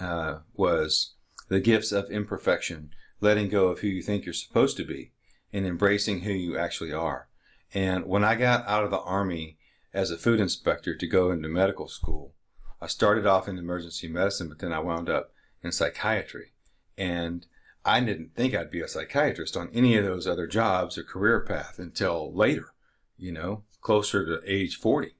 uh, 0.00 0.40
was 0.54 1.14
The 1.48 1.60
Gifts 1.60 1.92
of 1.92 2.10
Imperfection 2.10 2.90
letting 3.20 3.48
go 3.48 3.68
of 3.68 3.80
who 3.80 3.88
you 3.88 4.02
think 4.02 4.24
you're 4.24 4.34
supposed 4.34 4.76
to 4.76 4.84
be 4.84 5.12
and 5.52 5.66
embracing 5.66 6.20
who 6.20 6.32
you 6.32 6.58
actually 6.58 6.92
are. 6.92 7.28
And 7.72 8.06
when 8.06 8.24
I 8.24 8.34
got 8.34 8.66
out 8.66 8.84
of 8.84 8.90
the 8.90 9.00
army 9.00 9.58
as 9.92 10.10
a 10.10 10.18
food 10.18 10.40
inspector 10.40 10.94
to 10.96 11.06
go 11.06 11.30
into 11.30 11.48
medical 11.48 11.88
school, 11.88 12.34
I 12.80 12.86
started 12.86 13.26
off 13.26 13.48
in 13.48 13.56
emergency 13.56 14.08
medicine, 14.08 14.48
but 14.48 14.58
then 14.58 14.72
I 14.72 14.80
wound 14.80 15.08
up 15.08 15.32
in 15.62 15.72
psychiatry. 15.72 16.52
And 16.98 17.46
I 17.84 18.00
didn't 18.00 18.34
think 18.34 18.54
I'd 18.54 18.70
be 18.70 18.80
a 18.80 18.88
psychiatrist 18.88 19.56
on 19.56 19.70
any 19.74 19.96
of 19.96 20.04
those 20.04 20.26
other 20.26 20.46
jobs 20.46 20.96
or 20.96 21.02
career 21.02 21.40
path 21.40 21.78
until 21.78 22.32
later, 22.32 22.72
you 23.18 23.32
know, 23.32 23.64
closer 23.80 24.24
to 24.24 24.40
age 24.46 24.76
40 24.76 25.14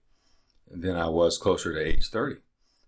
than 0.70 0.96
I 0.96 1.08
was 1.08 1.36
closer 1.36 1.74
to 1.74 1.80
age 1.80 2.08
30 2.08 2.36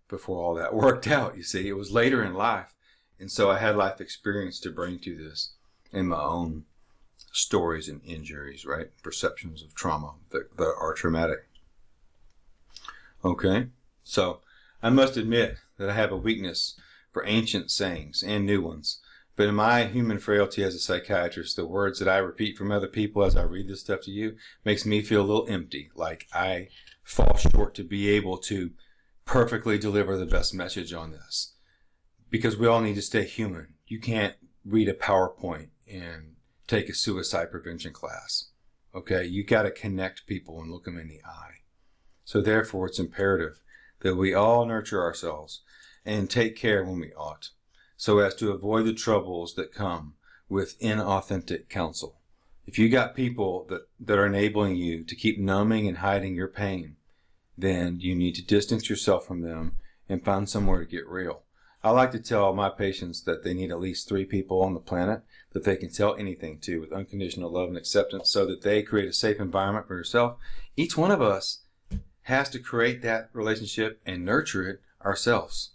before 0.08 0.38
all 0.42 0.54
that 0.54 0.74
worked 0.74 1.06
out. 1.06 1.36
You 1.36 1.42
see, 1.42 1.68
it 1.68 1.76
was 1.76 1.92
later 1.92 2.22
in 2.24 2.34
life 2.34 2.76
and 3.18 3.30
so 3.30 3.50
I 3.50 3.58
had 3.58 3.76
life 3.76 4.00
experience 4.00 4.60
to 4.60 4.70
bring 4.70 4.98
to 5.00 5.16
this 5.16 5.54
in 5.92 6.08
my 6.08 6.20
own 6.20 6.64
stories 7.32 7.88
and 7.88 8.00
injuries, 8.04 8.66
right? 8.66 8.88
Perceptions 9.02 9.62
of 9.62 9.74
trauma 9.74 10.14
that, 10.30 10.56
that 10.56 10.74
are 10.78 10.94
traumatic. 10.94 11.48
Okay, 13.24 13.68
so 14.04 14.40
I 14.82 14.90
must 14.90 15.16
admit 15.16 15.58
that 15.78 15.90
I 15.90 15.94
have 15.94 16.12
a 16.12 16.16
weakness 16.16 16.78
for 17.10 17.26
ancient 17.26 17.70
sayings 17.70 18.22
and 18.22 18.44
new 18.44 18.60
ones. 18.62 19.00
But 19.36 19.48
in 19.48 19.54
my 19.54 19.84
human 19.84 20.18
frailty 20.18 20.64
as 20.64 20.74
a 20.74 20.78
psychiatrist, 20.78 21.56
the 21.56 21.66
words 21.66 21.98
that 21.98 22.08
I 22.08 22.16
repeat 22.16 22.56
from 22.56 22.72
other 22.72 22.88
people 22.88 23.22
as 23.22 23.36
I 23.36 23.42
read 23.42 23.68
this 23.68 23.80
stuff 23.80 24.00
to 24.02 24.10
you 24.10 24.36
makes 24.64 24.86
me 24.86 25.02
feel 25.02 25.20
a 25.20 25.26
little 25.26 25.46
empty, 25.48 25.90
like 25.94 26.26
I 26.32 26.68
fall 27.02 27.36
short 27.36 27.74
to 27.74 27.84
be 27.84 28.08
able 28.08 28.38
to 28.38 28.70
perfectly 29.26 29.76
deliver 29.76 30.16
the 30.16 30.24
best 30.24 30.54
message 30.54 30.92
on 30.94 31.10
this 31.10 31.54
because 32.30 32.56
we 32.56 32.66
all 32.66 32.80
need 32.80 32.94
to 32.94 33.02
stay 33.02 33.24
human. 33.24 33.74
You 33.86 34.00
can't 34.00 34.36
read 34.64 34.88
a 34.88 34.94
PowerPoint 34.94 35.68
and 35.86 36.36
take 36.66 36.88
a 36.88 36.94
suicide 36.94 37.50
prevention 37.50 37.92
class. 37.92 38.50
Okay, 38.94 39.24
you 39.24 39.44
got 39.44 39.62
to 39.62 39.70
connect 39.70 40.26
people 40.26 40.60
and 40.60 40.70
look 40.70 40.84
them 40.84 40.98
in 40.98 41.08
the 41.08 41.20
eye. 41.24 41.60
So 42.24 42.40
therefore, 42.40 42.86
it's 42.86 42.98
imperative 42.98 43.60
that 44.00 44.16
we 44.16 44.32
all 44.32 44.64
nurture 44.64 45.02
ourselves 45.02 45.62
and 46.04 46.30
take 46.30 46.56
care 46.56 46.84
when 46.84 47.00
we 47.00 47.12
ought, 47.12 47.50
so 47.96 48.18
as 48.18 48.34
to 48.36 48.50
avoid 48.50 48.84
the 48.84 48.92
troubles 48.92 49.54
that 49.54 49.72
come 49.72 50.14
with 50.48 50.78
inauthentic 50.80 51.68
counsel. 51.68 52.16
If 52.66 52.78
you 52.78 52.88
got 52.88 53.14
people 53.14 53.66
that, 53.68 53.88
that 54.00 54.18
are 54.18 54.26
enabling 54.26 54.76
you 54.76 55.04
to 55.04 55.14
keep 55.14 55.38
numbing 55.38 55.86
and 55.86 55.98
hiding 55.98 56.34
your 56.34 56.48
pain, 56.48 56.96
then 57.56 58.00
you 58.00 58.14
need 58.14 58.34
to 58.34 58.44
distance 58.44 58.90
yourself 58.90 59.26
from 59.26 59.42
them 59.42 59.76
and 60.08 60.24
find 60.24 60.48
somewhere 60.48 60.80
to 60.80 60.90
get 60.90 61.06
real. 61.06 61.42
I 61.82 61.90
like 61.90 62.10
to 62.12 62.18
tell 62.18 62.52
my 62.52 62.68
patients 62.68 63.22
that 63.22 63.44
they 63.44 63.54
need 63.54 63.70
at 63.70 63.78
least 63.78 64.08
three 64.08 64.24
people 64.24 64.60
on 64.62 64.74
the 64.74 64.80
planet 64.80 65.22
that 65.52 65.64
they 65.64 65.76
can 65.76 65.90
tell 65.90 66.16
anything 66.16 66.58
to 66.60 66.80
with 66.80 66.92
unconditional 66.92 67.50
love 67.50 67.68
and 67.68 67.76
acceptance 67.76 68.28
so 68.28 68.44
that 68.46 68.62
they 68.62 68.82
create 68.82 69.08
a 69.08 69.12
safe 69.12 69.38
environment 69.38 69.86
for 69.86 69.96
yourself. 69.96 70.36
Each 70.76 70.96
one 70.96 71.12
of 71.12 71.22
us 71.22 71.60
has 72.22 72.48
to 72.50 72.58
create 72.58 73.02
that 73.02 73.30
relationship 73.32 74.00
and 74.04 74.24
nurture 74.24 74.68
it 74.68 74.80
ourselves. 75.04 75.70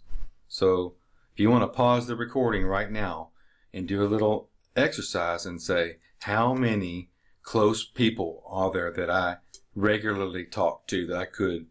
So 0.48 0.94
if 1.32 1.40
you 1.40 1.50
want 1.50 1.62
to 1.62 1.68
pause 1.68 2.06
the 2.06 2.16
recording 2.16 2.64
right 2.64 2.90
now 2.90 3.30
and 3.72 3.88
do 3.88 4.02
a 4.02 4.06
little 4.06 4.50
exercise 4.76 5.46
and 5.46 5.60
say, 5.62 5.96
how 6.20 6.52
many 6.52 7.10
close 7.42 7.84
people 7.84 8.42
are 8.46 8.70
there 8.70 8.92
that 8.92 9.10
I 9.10 9.36
regularly 9.74 10.44
talk 10.44 10.86
to 10.88 11.06
that 11.06 11.16
I 11.16 11.24
could 11.24 11.66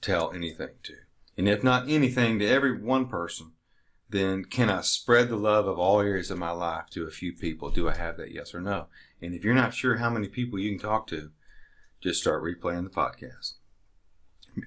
tell 0.00 0.32
anything 0.32 0.76
to? 0.84 0.94
And 1.36 1.48
if 1.48 1.62
not 1.62 1.88
anything 1.88 2.38
to 2.38 2.46
every 2.46 2.76
one 2.76 3.06
person, 3.06 3.52
then 4.08 4.44
can 4.44 4.70
I 4.70 4.82
spread 4.82 5.28
the 5.28 5.36
love 5.36 5.66
of 5.66 5.78
all 5.78 6.00
areas 6.00 6.30
of 6.30 6.38
my 6.38 6.50
life 6.50 6.86
to 6.90 7.06
a 7.06 7.10
few 7.10 7.32
people? 7.32 7.70
Do 7.70 7.88
I 7.88 7.94
have 7.94 8.16
that? 8.18 8.32
Yes 8.32 8.54
or 8.54 8.60
no? 8.60 8.86
And 9.20 9.34
if 9.34 9.44
you're 9.44 9.54
not 9.54 9.74
sure 9.74 9.96
how 9.96 10.10
many 10.10 10.28
people 10.28 10.58
you 10.58 10.70
can 10.70 10.78
talk 10.78 11.06
to, 11.08 11.30
just 12.00 12.20
start 12.20 12.42
replaying 12.42 12.84
the 12.84 12.90
podcast. 12.90 13.54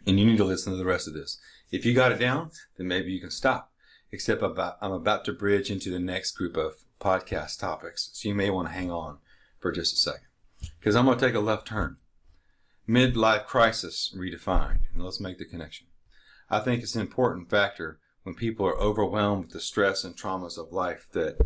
And 0.08 0.20
you 0.20 0.25
need 0.25 0.38
to 0.38 0.44
listen 0.44 0.72
to 0.72 0.78
the 0.78 0.86
rest 0.86 1.08
of 1.08 1.14
this. 1.14 1.40
If 1.72 1.86
you 1.86 1.94
got 1.94 2.12
it 2.12 2.20
down, 2.20 2.52
then 2.78 2.88
maybe 2.88 3.12
you 3.12 3.20
can 3.20 3.30
stop. 3.30 3.72
Except 4.12 4.42
about, 4.42 4.78
I'm 4.82 4.92
about 4.92 5.26
to 5.26 5.34
bridge 5.34 5.70
into 5.70 5.90
the 5.90 6.00
next 6.00 6.32
group 6.32 6.56
of 6.56 6.76
podcast 7.00 7.60
topics. 7.60 8.10
So 8.14 8.30
you 8.30 8.36
may 8.36 8.50
want 8.50 8.70
to 8.70 8.74
hang 8.74 8.92
on 8.92 9.18
for 9.60 9.72
just 9.72 9.94
a 9.94 9.98
second. 9.98 10.28
Because 10.80 10.96
I'm 10.96 11.06
going 11.06 11.18
to 11.18 11.26
take 11.26 11.36
a 11.36 11.40
left 11.40 11.68
turn. 11.68 11.98
Midlife 12.88 13.46
crisis 13.46 14.16
redefined. 14.16 14.82
And 14.94 15.04
let's 15.04 15.20
make 15.20 15.38
the 15.38 15.46
connection. 15.46 15.88
I 16.50 16.60
think 16.60 16.84
it's 16.84 16.96
an 16.96 17.02
important 17.02 17.50
factor 17.50 18.00
when 18.24 18.36
people 18.36 18.66
are 18.66 18.80
overwhelmed 18.80 19.46
with 19.46 19.54
the 19.54 19.60
stress 19.60 20.04
and 20.04 20.16
traumas 20.16 20.58
of 20.58 20.72
life 20.72 21.08
that 21.14 21.38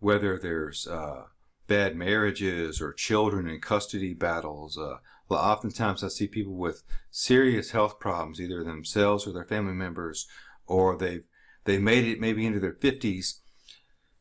whether 0.00 0.38
there's 0.38 0.86
uh, 0.86 1.24
bad 1.66 1.96
marriages 1.96 2.80
or 2.80 2.92
children 2.92 3.48
in 3.48 3.60
custody 3.60 4.14
battles, 4.14 4.76
uh, 4.76 4.98
oftentimes 5.30 6.04
I 6.04 6.08
see 6.08 6.26
people 6.26 6.54
with 6.54 6.82
serious 7.10 7.70
health 7.70 7.98
problems, 7.98 8.40
either 8.40 8.62
themselves 8.62 9.26
or 9.26 9.32
their 9.32 9.44
family 9.44 9.72
members, 9.72 10.26
or 10.66 10.96
they've 10.96 11.24
they 11.64 11.78
made 11.78 12.04
it 12.04 12.20
maybe 12.20 12.46
into 12.46 12.60
their 12.60 12.72
50s 12.72 13.38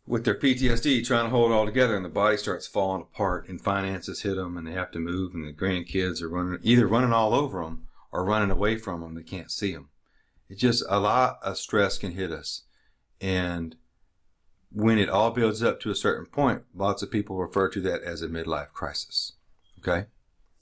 with 0.05 0.25
their 0.25 0.35
PTSD 0.35 1.05
trying 1.05 1.25
to 1.25 1.29
hold 1.29 1.51
it 1.51 1.53
all 1.53 1.65
together 1.65 1.95
and 1.95 2.03
the 2.03 2.09
body 2.09 2.37
starts 2.37 2.67
falling 2.67 3.03
apart 3.03 3.47
and 3.47 3.61
finances 3.61 4.21
hit 4.21 4.35
them 4.35 4.57
and 4.57 4.67
they 4.67 4.73
have 4.73 4.91
to 4.91 4.99
move 4.99 5.33
and 5.33 5.47
the 5.47 5.53
grandkids 5.53 6.21
are 6.21 6.29
running 6.29 6.59
either 6.63 6.87
running 6.87 7.13
all 7.13 7.33
over 7.33 7.63
them 7.63 7.87
or 8.11 8.25
running 8.25 8.51
away 8.51 8.77
from 8.77 9.01
them 9.01 9.15
they 9.15 9.23
can't 9.23 9.51
see 9.51 9.73
them 9.73 9.89
it 10.49 10.57
just 10.57 10.83
a 10.89 10.99
lot 10.99 11.39
of 11.43 11.57
stress 11.57 11.97
can 11.97 12.11
hit 12.11 12.31
us. 12.31 12.63
And 13.21 13.77
when 14.69 14.97
it 14.97 15.09
all 15.09 15.31
builds 15.31 15.63
up 15.63 15.79
to 15.81 15.91
a 15.91 15.95
certain 15.95 16.25
point 16.25 16.63
lots 16.73 17.03
of 17.03 17.11
people 17.11 17.37
refer 17.37 17.69
to 17.69 17.81
that 17.81 18.01
as 18.03 18.21
a 18.21 18.27
midlife 18.27 18.71
crisis 18.71 19.33
okay? 19.81 20.07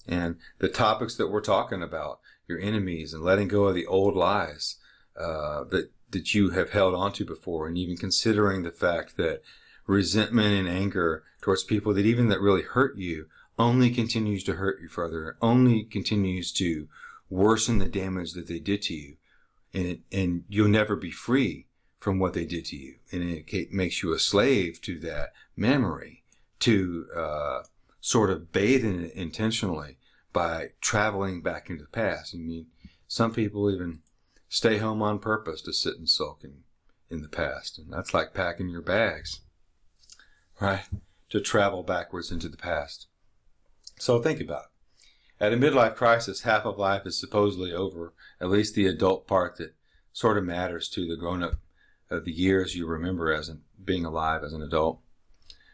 And 0.08 0.38
the 0.60 0.70
topics 0.70 1.16
that 1.16 1.28
we're 1.28 1.42
talking 1.42 1.84
about 1.84 2.20
your 2.48 2.60
enemies 2.60 3.14
and 3.14 3.24
letting 3.24 3.48
go 3.48 3.66
of 3.66 3.76
the 3.76 3.86
old 3.86 4.16
lies 4.16 4.78
uh, 5.20 5.64
that 5.66 5.92
that 6.12 6.34
you 6.34 6.51
have 6.51 6.72
held 6.72 6.96
onto 6.96 7.25
before, 7.25 7.68
and 7.68 7.78
even 7.78 7.98
considering 7.98 8.63
the 8.63 8.72
fact 8.72 9.18
that 9.18 9.42
resentment 9.88 10.54
and 10.54 10.68
anger 10.68 11.24
towards 11.42 11.63
people 11.63 11.94
that 11.94 12.06
even 12.06 12.30
that 12.30 12.42
really 12.42 12.62
hurt 12.62 12.98
you 12.98 13.28
only 13.58 13.89
continues 13.89 14.44
to 14.44 14.56
hurt 14.56 14.80
you 14.82 14.88
further, 14.88 15.36
only 15.42 15.84
continues 15.84 16.51
to 16.54 16.88
worsen 17.30 17.78
the 17.80 17.88
damage 17.89 18.34
that 18.34 18.48
they 18.48 18.60
did 18.60 18.82
to 18.84 18.94
you, 18.94 19.18
and 19.74 19.86
it, 19.86 20.00
and 20.12 20.44
you'll 20.48 20.68
never 20.68 20.96
be 20.96 21.12
free 21.12 21.68
from 22.00 22.18
what 22.18 22.34
they 22.34 22.46
did 22.46 22.66
to 22.66 22.78
you, 22.78 22.96
and 23.12 23.24
it 23.24 23.72
makes 23.74 24.01
you 24.01 24.13
a 24.13 24.20
slave 24.20 24.82
to 24.82 24.98
that 25.00 25.34
memory, 25.58 26.24
to 26.60 27.08
uh, 27.16 27.60
sort 28.00 28.30
of 28.30 28.51
bathe 28.51 28.86
in 28.86 29.06
it 29.06 29.13
intentionally 29.13 29.98
by 30.32 30.70
traveling 30.80 31.42
back 31.42 31.70
into 31.70 31.84
the 31.84 31.89
past. 31.89 32.34
I 32.34 32.38
mean, 32.38 32.68
some 33.08 33.34
people 33.34 33.70
even 33.70 34.00
stay 34.50 34.77
home 34.77 35.01
on 35.01 35.20
purpose 35.20 35.62
to 35.62 35.72
sit 35.72 35.98
and 35.98 36.10
sulk 36.10 36.44
in, 36.44 36.63
in 37.10 37.22
the 37.22 37.29
past. 37.29 37.77
And 37.77 37.94
that's 37.94 38.13
like 38.13 38.34
packing 38.34 38.70
your 38.70 38.82
bags, 38.82 39.41
right? 40.60 40.84
To 41.29 41.39
travel 41.39 41.84
backwards 41.84 42.32
into 42.32 42.50
the 42.50 42.58
past. 42.58 43.08
So 43.98 44.22
think 44.22 44.41
about 44.41 44.63
it. 44.63 44.70
At 45.41 45.53
a 45.53 45.58
midlife 45.58 45.96
crisis, 45.96 46.41
half 46.41 46.65
of 46.65 46.77
life 46.77 47.06
is 47.06 47.18
supposedly 47.18 47.72
over, 47.72 48.13
at 48.41 48.50
least 48.50 48.75
the 48.75 48.88
adult 48.88 49.25
part 49.25 49.56
that 49.58 49.74
sort 50.12 50.38
of 50.38 50.44
matters 50.44 50.89
to 50.89 51.08
the 51.08 51.15
grown 51.15 51.44
up 51.44 51.53
of 52.10 52.24
uh, 52.24 52.25
the 52.25 52.32
years 52.32 52.75
you 52.75 52.88
remember 52.88 53.32
as 53.32 53.51
being 53.84 54.03
alive 54.03 54.44
as 54.44 54.51
an 54.51 54.63
adult. 54.63 55.00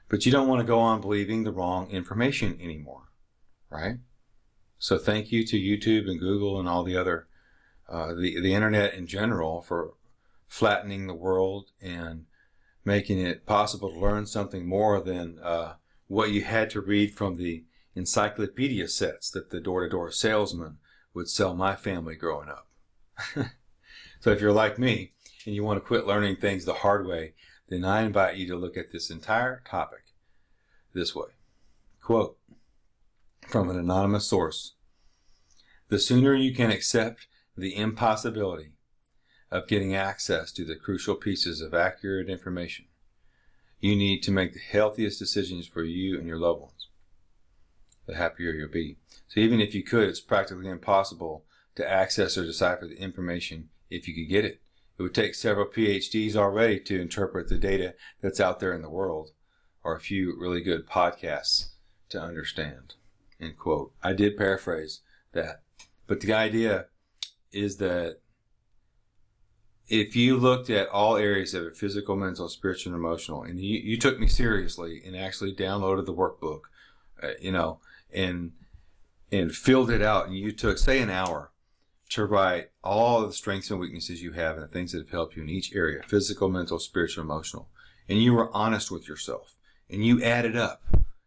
But 0.09 0.25
you 0.25 0.31
don't 0.31 0.47
want 0.47 0.59
to 0.59 0.67
go 0.67 0.79
on 0.79 1.01
believing 1.01 1.43
the 1.43 1.51
wrong 1.51 1.89
information 1.89 2.59
anymore, 2.61 3.09
right? 3.69 3.97
So 4.77 4.97
thank 4.97 5.31
you 5.31 5.45
to 5.47 5.57
YouTube 5.57 6.09
and 6.09 6.19
Google 6.19 6.59
and 6.59 6.67
all 6.69 6.83
the 6.83 6.97
other, 6.97 7.27
uh, 7.89 8.13
the, 8.13 8.39
the 8.41 8.53
internet 8.53 8.93
in 8.93 9.07
general 9.07 9.61
for 9.61 9.93
flattening 10.47 11.07
the 11.07 11.13
world 11.13 11.71
and 11.81 12.25
making 12.83 13.19
it 13.19 13.45
possible 13.45 13.89
to 13.89 13.99
learn 13.99 14.25
something 14.25 14.67
more 14.67 15.01
than 15.01 15.39
uh, 15.43 15.73
what 16.07 16.31
you 16.31 16.43
had 16.43 16.69
to 16.69 16.81
read 16.81 17.13
from 17.13 17.35
the 17.35 17.63
encyclopedia 17.95 18.87
sets 18.87 19.29
that 19.31 19.49
the 19.49 19.59
door-to-door 19.59 20.11
salesman 20.11 20.77
would 21.13 21.29
sell 21.29 21.55
my 21.55 21.75
family 21.75 22.15
growing 22.15 22.49
up. 22.49 22.67
so 24.19 24.31
if 24.31 24.41
you're 24.41 24.51
like 24.51 24.77
me 24.77 25.13
and 25.45 25.55
you 25.55 25.63
want 25.63 25.77
to 25.77 25.85
quit 25.85 26.05
learning 26.05 26.35
things 26.35 26.65
the 26.65 26.73
hard 26.73 27.07
way, 27.07 27.33
then 27.69 27.83
I 27.83 28.03
invite 28.03 28.35
you 28.35 28.47
to 28.47 28.55
look 28.55 28.77
at 28.77 28.91
this 28.91 29.09
entire 29.09 29.63
topic 29.67 30.03
this 30.93 31.15
way. 31.15 31.29
Quote, 32.01 32.37
from 33.47 33.69
an 33.69 33.79
anonymous 33.79 34.27
source. 34.27 34.73
The 35.89 35.99
sooner 35.99 36.33
you 36.33 36.53
can 36.53 36.71
accept 36.71 37.27
the 37.57 37.75
impossibility 37.75 38.73
of 39.51 39.67
getting 39.67 39.95
access 39.95 40.51
to 40.51 40.65
the 40.65 40.75
crucial 40.75 41.15
pieces 41.15 41.61
of 41.61 41.73
accurate 41.73 42.29
information, 42.29 42.85
you 43.79 43.95
need 43.95 44.21
to 44.23 44.31
make 44.31 44.53
the 44.53 44.59
healthiest 44.59 45.19
decisions 45.19 45.67
for 45.67 45.83
you 45.83 46.17
and 46.17 46.27
your 46.27 46.39
loved 46.39 46.61
ones, 46.61 46.89
the 48.07 48.15
happier 48.15 48.51
you'll 48.51 48.69
be. 48.69 48.97
So 49.27 49.39
even 49.39 49.61
if 49.61 49.75
you 49.75 49.83
could, 49.83 50.09
it's 50.09 50.21
practically 50.21 50.67
impossible 50.67 51.45
to 51.75 51.89
access 51.89 52.37
or 52.37 52.45
decipher 52.45 52.87
the 52.87 53.01
information 53.01 53.69
if 53.89 54.07
you 54.07 54.13
could 54.13 54.29
get 54.29 54.45
it. 54.45 54.61
It 54.97 55.03
would 55.03 55.13
take 55.13 55.35
several 55.35 55.65
PhDs 55.65 56.35
already 56.35 56.79
to 56.79 57.01
interpret 57.01 57.49
the 57.49 57.57
data 57.57 57.95
that's 58.21 58.39
out 58.39 58.59
there 58.59 58.73
in 58.73 58.81
the 58.81 58.89
world, 58.89 59.31
or 59.83 59.95
a 59.95 59.99
few 59.99 60.35
really 60.39 60.61
good 60.61 60.87
podcasts 60.87 61.69
to 62.09 62.19
understand 62.21 62.95
end 63.39 63.57
quote. 63.57 63.91
I 64.01 64.13
did 64.13 64.37
paraphrase 64.37 65.01
that. 65.33 65.63
But 66.07 66.21
the 66.21 66.33
idea 66.33 66.85
is 67.55 67.77
that 67.77 68.19
if 69.87 70.15
you 70.15 70.37
looked 70.37 70.69
at 70.69 70.89
all 70.89 71.15
areas 71.15 71.53
of 71.53 71.63
it 71.63 71.77
physical, 71.77 72.15
mental, 72.15 72.49
spiritual, 72.49 72.93
and 72.93 72.99
emotional, 72.99 73.43
and 73.43 73.59
you, 73.59 73.79
you 73.79 73.97
took 73.97 74.19
me 74.19 74.27
seriously 74.27 75.01
and 75.05 75.15
actually 75.15 75.53
downloaded 75.53 76.05
the 76.05 76.13
workbook, 76.13 76.61
uh, 77.21 77.29
you 77.39 77.51
know, 77.51 77.79
and 78.13 78.51
and 79.31 79.53
filled 79.53 79.89
it 79.89 80.01
out, 80.01 80.27
and 80.27 80.35
you 80.35 80.51
took, 80.51 80.77
say, 80.77 81.01
an 81.01 81.09
hour 81.09 81.51
to 82.09 82.25
write 82.25 82.69
all 82.83 83.25
the 83.25 83.33
strengths 83.33 83.71
and 83.71 83.79
weaknesses 83.79 84.21
you 84.21 84.33
have 84.33 84.55
and 84.55 84.63
the 84.63 84.67
things 84.67 84.91
that 84.91 84.99
have 84.99 85.09
helped 85.09 85.35
you 85.35 85.43
in 85.43 85.49
each 85.49 85.73
area 85.73 86.01
physical, 86.07 86.49
mental, 86.49 86.79
spiritual, 86.79 87.23
emotional. 87.23 87.67
And 88.07 88.21
you 88.21 88.33
were 88.33 88.55
honest 88.55 88.91
with 88.91 89.07
yourself 89.07 89.57
and 89.89 90.05
you 90.05 90.21
added 90.23 90.55
up 90.55 90.83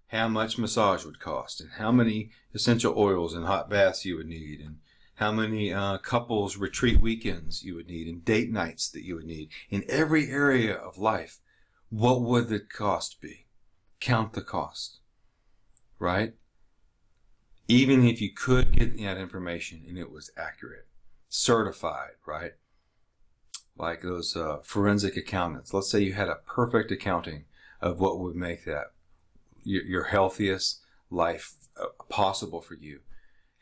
how 0.09 0.29
much 0.29 0.59
massage 0.59 1.05
would 1.05 1.21
cost 1.21 1.61
and 1.61 1.71
how 1.73 1.93
many 1.93 2.31
essential 2.55 2.95
oils 2.97 3.35
and 3.35 3.47
hot 3.47 3.69
baths 3.69 4.05
you 4.05 4.17
would 4.17 4.29
need 4.29 4.61
and 4.61 4.79
how 5.19 5.33
many 5.33 5.73
uh, 5.73 5.99
couples 5.99 6.57
retreat 6.57 7.01
weekends 7.01 7.65
you 7.65 7.75
would 7.75 7.89
need 7.89 8.07
and 8.07 8.25
date 8.25 8.53
nights 8.53 8.89
that 8.89 9.05
you 9.05 9.17
would 9.17 9.25
need. 9.25 9.51
In 9.69 9.85
every 9.89 10.31
area 10.31 10.75
of 10.75 10.97
life 10.97 11.39
what 11.91 12.21
would 12.21 12.49
the 12.49 12.61
cost 12.61 13.21
be? 13.21 13.47
Count 14.01 14.33
the 14.33 14.43
cost 14.43 15.01
right? 15.99 16.35
Even 17.67 18.07
if 18.07 18.21
you 18.21 18.33
could 18.33 18.71
get 18.71 18.97
that 18.99 19.19
information 19.19 19.83
and 19.89 19.99
it 19.99 20.11
was 20.11 20.31
accurate 20.37 20.87
certified 21.29 22.13
right? 22.25 22.53
Like 23.77 24.03
those 24.03 24.37
uh, 24.37 24.59
forensic 24.63 25.17
accountants. 25.17 25.75
Let's 25.75 25.91
say 25.91 26.01
you 26.01 26.13
had 26.13 26.29
a 26.29 26.41
perfect 26.47 26.93
accounting 26.93 27.45
of 27.81 27.99
what 27.99 28.21
would 28.21 28.37
make 28.37 28.65
that 28.67 28.93
your, 29.65 29.83
your 29.83 30.05
healthiest 30.05 30.81
life 31.11 31.55
uh, 31.77 31.87
possible 32.09 32.61
for 32.61 32.75
you. 32.75 33.01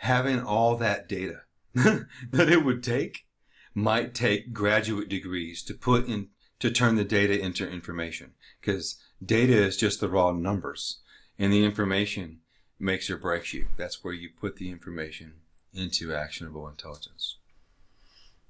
Having 0.00 0.42
all 0.42 0.76
that 0.76 1.08
data 1.08 1.42
that 2.30 2.48
it 2.48 2.64
would 2.64 2.82
take 2.82 3.26
might 3.74 4.14
take 4.14 4.54
graduate 4.54 5.10
degrees 5.10 5.62
to 5.62 5.74
put 5.74 6.08
in 6.08 6.28
to 6.58 6.70
turn 6.70 6.96
the 6.96 7.04
data 7.04 7.38
into 7.38 7.68
information 7.68 8.32
because 8.58 8.98
data 9.22 9.52
is 9.52 9.76
just 9.76 10.00
the 10.00 10.08
raw 10.08 10.32
numbers 10.32 11.00
and 11.38 11.52
the 11.52 11.62
information 11.62 12.38
makes 12.78 13.10
or 13.10 13.18
breaks 13.18 13.52
you. 13.52 13.66
That's 13.76 14.02
where 14.02 14.14
you 14.14 14.30
put 14.40 14.56
the 14.56 14.70
information 14.70 15.34
into 15.74 16.14
actionable 16.14 16.66
intelligence. 16.66 17.36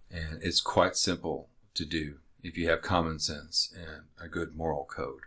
And 0.08 0.40
it's 0.40 0.60
quite 0.60 0.96
simple 0.96 1.48
to 1.74 1.84
do 1.84 2.18
if 2.44 2.56
you 2.56 2.68
have 2.68 2.80
common 2.80 3.18
sense 3.18 3.74
and 3.76 4.04
a 4.24 4.28
good 4.28 4.54
moral 4.54 4.84
code. 4.84 5.22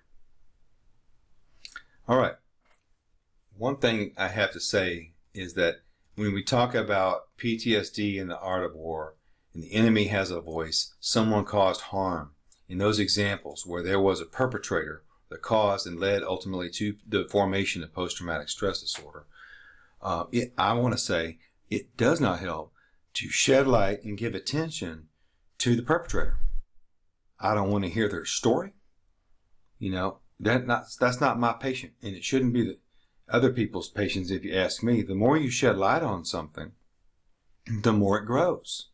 All 2.08 2.18
right. 2.18 2.36
One 3.58 3.76
thing 3.76 4.14
I 4.18 4.30
have 4.30 4.54
to 4.54 4.62
say 4.62 5.12
is 5.34 5.56
that 5.56 5.82
when 6.20 6.34
we 6.34 6.44
talk 6.44 6.76
about 6.76 7.30
PTSD 7.38 8.20
and 8.20 8.30
the 8.30 8.38
art 8.40 8.66
of 8.66 8.76
war, 8.76 9.16
and 9.54 9.64
the 9.64 9.72
enemy 9.72 10.08
has 10.08 10.32
a 10.32 10.42
voice, 10.42 10.94
someone 11.00 11.46
caused 11.46 11.80
harm. 11.80 12.32
In 12.68 12.78
those 12.78 13.00
examples 13.00 13.66
where 13.66 13.82
there 13.82 14.02
was 14.02 14.20
a 14.20 14.26
perpetrator 14.26 15.04
that 15.30 15.42
caused 15.42 15.88
and 15.88 15.98
led 15.98 16.22
ultimately 16.22 16.70
to 16.72 16.98
the 17.08 17.26
formation 17.32 17.84
of 17.84 17.94
post 17.94 18.18
traumatic 18.18 18.50
stress 18.50 18.82
disorder, 18.82 19.28
uh, 20.02 20.26
it, 20.34 20.52
I 20.58 20.74
want 20.74 20.94
to 20.94 20.98
say 20.98 21.38
it 21.70 21.96
does 21.96 22.20
not 22.20 22.42
help 22.42 22.74
to 23.14 23.30
shed 23.30 23.66
light 23.66 24.04
and 24.04 24.18
give 24.18 24.36
attention 24.36 25.08
to 25.60 25.74
the 25.74 25.84
perpetrator. 25.84 26.38
I 27.40 27.54
don't 27.54 27.72
want 27.72 27.86
to 27.86 27.90
hear 27.90 28.10
their 28.10 28.26
story. 28.26 28.74
You 29.80 29.92
know, 29.92 30.18
that 30.42 30.68
not 30.68 30.84
that's 31.00 31.22
not 31.22 31.40
my 31.40 31.54
patient, 31.54 31.94
and 32.02 32.14
it 32.14 32.26
shouldn't 32.26 32.54
be 32.54 32.64
the 32.64 32.78
other 33.30 33.52
people's 33.52 33.90
patients. 33.90 34.32
If 34.32 34.44
you 34.44 34.56
ask 34.56 34.84
me, 34.84 35.02
the 35.02 35.16
more 35.16 35.38
you 35.38 35.50
shed 35.50 35.78
light 35.78 36.04
on 36.04 36.26
something, 36.26 36.72
the 37.82 37.94
more 37.94 38.20
it 38.20 38.26
grows. 38.26 38.90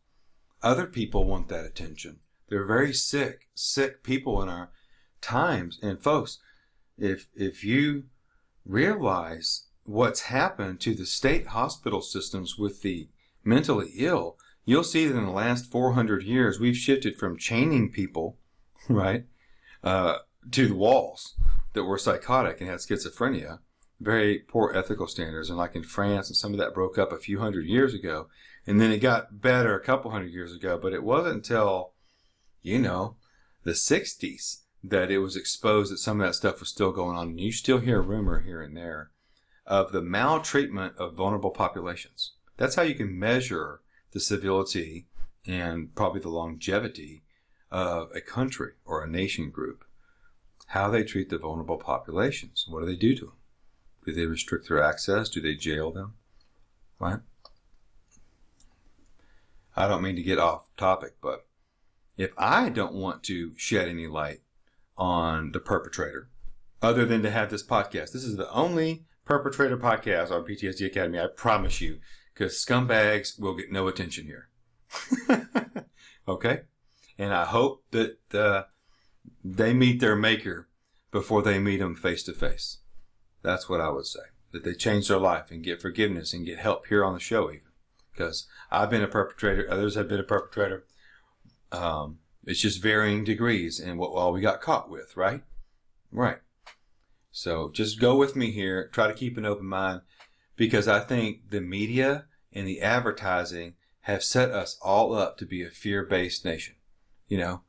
Other 0.62 0.86
people 0.86 1.24
want 1.24 1.48
that 1.48 1.64
attention. 1.64 2.20
They're 2.48 2.64
very 2.64 2.92
sick, 2.92 3.48
sick 3.54 4.02
people 4.02 4.42
in 4.42 4.48
our 4.48 4.70
times. 5.20 5.78
And 5.82 6.02
folks, 6.02 6.38
if 6.98 7.28
if 7.34 7.64
you 7.64 8.04
realize 8.64 9.66
what's 9.84 10.22
happened 10.22 10.80
to 10.80 10.94
the 10.94 11.06
state 11.06 11.48
hospital 11.48 12.00
systems 12.00 12.58
with 12.58 12.82
the 12.82 13.08
mentally 13.44 13.90
ill, 13.96 14.36
you'll 14.64 14.84
see 14.84 15.06
that 15.06 15.16
in 15.16 15.24
the 15.24 15.30
last 15.30 15.70
400 15.70 16.22
years 16.22 16.58
we've 16.58 16.76
shifted 16.76 17.16
from 17.16 17.38
chaining 17.38 17.90
people, 17.90 18.38
right, 18.88 19.24
uh, 19.84 20.16
to 20.50 20.68
the 20.68 20.74
walls 20.74 21.36
that 21.72 21.84
were 21.84 21.98
psychotic 21.98 22.60
and 22.60 22.70
had 22.70 22.80
schizophrenia, 22.80 23.60
very 24.00 24.38
poor 24.38 24.72
ethical 24.74 25.06
standards. 25.06 25.48
And 25.48 25.58
like 25.58 25.74
in 25.74 25.82
France, 25.82 26.28
and 26.28 26.36
some 26.36 26.52
of 26.52 26.58
that 26.58 26.74
broke 26.74 26.98
up 26.98 27.12
a 27.12 27.18
few 27.18 27.38
hundred 27.38 27.66
years 27.66 27.94
ago. 27.94 28.28
And 28.66 28.80
then 28.80 28.90
it 28.90 28.98
got 28.98 29.40
better 29.40 29.76
a 29.76 29.84
couple 29.84 30.10
hundred 30.10 30.32
years 30.32 30.54
ago. 30.54 30.78
But 30.80 30.92
it 30.92 31.02
wasn't 31.02 31.36
until, 31.36 31.92
you 32.62 32.78
know, 32.78 33.16
the 33.64 33.72
60s 33.72 34.62
that 34.82 35.10
it 35.10 35.18
was 35.18 35.36
exposed 35.36 35.92
that 35.92 35.98
some 35.98 36.20
of 36.20 36.26
that 36.26 36.34
stuff 36.34 36.60
was 36.60 36.68
still 36.68 36.92
going 36.92 37.16
on. 37.16 37.28
And 37.28 37.40
you 37.40 37.52
still 37.52 37.78
hear 37.78 38.02
rumor 38.02 38.40
here 38.40 38.62
and 38.62 38.76
there 38.76 39.10
of 39.66 39.92
the 39.92 40.02
maltreatment 40.02 40.96
of 40.96 41.14
vulnerable 41.14 41.50
populations. 41.50 42.32
That's 42.56 42.76
how 42.76 42.82
you 42.82 42.94
can 42.94 43.18
measure 43.18 43.80
the 44.12 44.20
civility 44.20 45.08
and 45.46 45.94
probably 45.94 46.20
the 46.20 46.28
longevity 46.28 47.24
of 47.70 48.10
a 48.14 48.20
country 48.20 48.72
or 48.84 49.02
a 49.02 49.10
nation 49.10 49.50
group. 49.50 49.84
How 50.68 50.88
they 50.90 51.04
treat 51.04 51.30
the 51.30 51.38
vulnerable 51.38 51.78
populations. 51.78 52.64
What 52.68 52.80
do 52.80 52.86
they 52.86 52.96
do 52.96 53.14
to 53.16 53.24
them? 53.26 53.36
Do 54.06 54.12
they 54.12 54.24
restrict 54.24 54.68
their 54.68 54.80
access? 54.80 55.28
Do 55.28 55.40
they 55.40 55.56
jail 55.56 55.90
them? 55.90 56.14
Right? 57.00 57.18
I 59.76 59.88
don't 59.88 60.02
mean 60.02 60.14
to 60.14 60.22
get 60.22 60.38
off 60.38 60.68
topic, 60.76 61.16
but 61.20 61.44
if 62.16 62.32
I 62.38 62.68
don't 62.68 62.94
want 62.94 63.24
to 63.24 63.52
shed 63.56 63.88
any 63.88 64.06
light 64.06 64.42
on 64.96 65.50
the 65.50 65.58
perpetrator, 65.58 66.30
other 66.80 67.04
than 67.04 67.22
to 67.22 67.30
have 67.30 67.50
this 67.50 67.66
podcast, 67.66 68.12
this 68.12 68.24
is 68.24 68.36
the 68.36 68.50
only 68.52 69.04
perpetrator 69.24 69.76
podcast 69.76 70.30
on 70.30 70.46
PTSD 70.46 70.86
Academy, 70.86 71.18
I 71.18 71.26
promise 71.26 71.80
you, 71.80 71.98
because 72.32 72.54
scumbags 72.54 73.40
will 73.40 73.56
get 73.56 73.72
no 73.72 73.88
attention 73.88 74.24
here. 74.24 74.48
okay? 76.28 76.60
And 77.18 77.34
I 77.34 77.44
hope 77.44 77.82
that 77.90 78.18
uh, 78.32 78.62
they 79.44 79.74
meet 79.74 80.00
their 80.00 80.16
maker 80.16 80.68
before 81.10 81.42
they 81.42 81.58
meet 81.58 81.80
him 81.80 81.96
face 81.96 82.22
to 82.22 82.32
face. 82.32 82.78
That's 83.46 83.68
what 83.68 83.80
I 83.80 83.90
would 83.90 84.06
say. 84.06 84.26
That 84.50 84.64
they 84.64 84.74
change 84.74 85.06
their 85.06 85.18
life 85.18 85.52
and 85.52 85.62
get 85.62 85.80
forgiveness 85.80 86.34
and 86.34 86.44
get 86.44 86.58
help 86.58 86.88
here 86.88 87.04
on 87.04 87.14
the 87.14 87.20
show, 87.20 87.48
even. 87.48 87.60
Because 88.10 88.48
I've 88.72 88.90
been 88.90 89.04
a 89.04 89.06
perpetrator, 89.06 89.68
others 89.70 89.94
have 89.94 90.08
been 90.08 90.18
a 90.18 90.24
perpetrator. 90.24 90.84
Um, 91.70 92.18
it's 92.44 92.60
just 92.60 92.82
varying 92.82 93.22
degrees 93.22 93.78
and 93.78 94.00
what 94.00 94.08
all 94.10 94.32
we 94.32 94.40
got 94.40 94.60
caught 94.60 94.90
with, 94.90 95.16
right? 95.16 95.44
Right. 96.10 96.38
So 97.30 97.70
just 97.72 98.00
go 98.00 98.16
with 98.16 98.34
me 98.34 98.50
here. 98.50 98.88
Try 98.92 99.06
to 99.06 99.14
keep 99.14 99.38
an 99.38 99.46
open 99.46 99.66
mind 99.66 100.00
because 100.56 100.88
I 100.88 100.98
think 100.98 101.50
the 101.50 101.60
media 101.60 102.24
and 102.52 102.66
the 102.66 102.80
advertising 102.80 103.74
have 104.00 104.24
set 104.24 104.50
us 104.50 104.76
all 104.82 105.14
up 105.14 105.38
to 105.38 105.46
be 105.46 105.62
a 105.62 105.70
fear-based 105.70 106.44
nation, 106.44 106.74
you 107.28 107.38
know, 107.38 107.60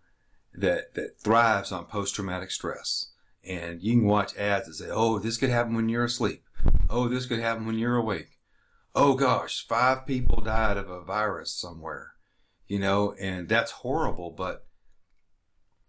that, 0.55 0.95
that 0.95 1.19
thrives 1.19 1.71
on 1.71 1.85
post-traumatic 1.85 2.49
stress. 2.49 3.11
And 3.43 3.81
you 3.81 3.93
can 3.93 4.05
watch 4.05 4.35
ads 4.35 4.67
that 4.67 4.73
say, 4.73 4.89
oh, 4.89 5.19
this 5.19 5.37
could 5.37 5.49
happen 5.49 5.75
when 5.75 5.89
you're 5.89 6.05
asleep. 6.05 6.43
Oh, 6.89 7.07
this 7.07 7.25
could 7.25 7.39
happen 7.39 7.65
when 7.65 7.77
you're 7.77 7.95
awake. 7.95 8.37
Oh 8.95 9.13
gosh, 9.13 9.65
five 9.65 10.07
people 10.07 10.41
died 10.41 10.77
of 10.77 10.89
a 10.89 11.03
virus 11.03 11.53
somewhere, 11.53 12.13
you 12.67 12.79
know, 12.79 13.13
and 13.19 13.47
that's 13.47 13.71
horrible, 13.71 14.31
but 14.31 14.65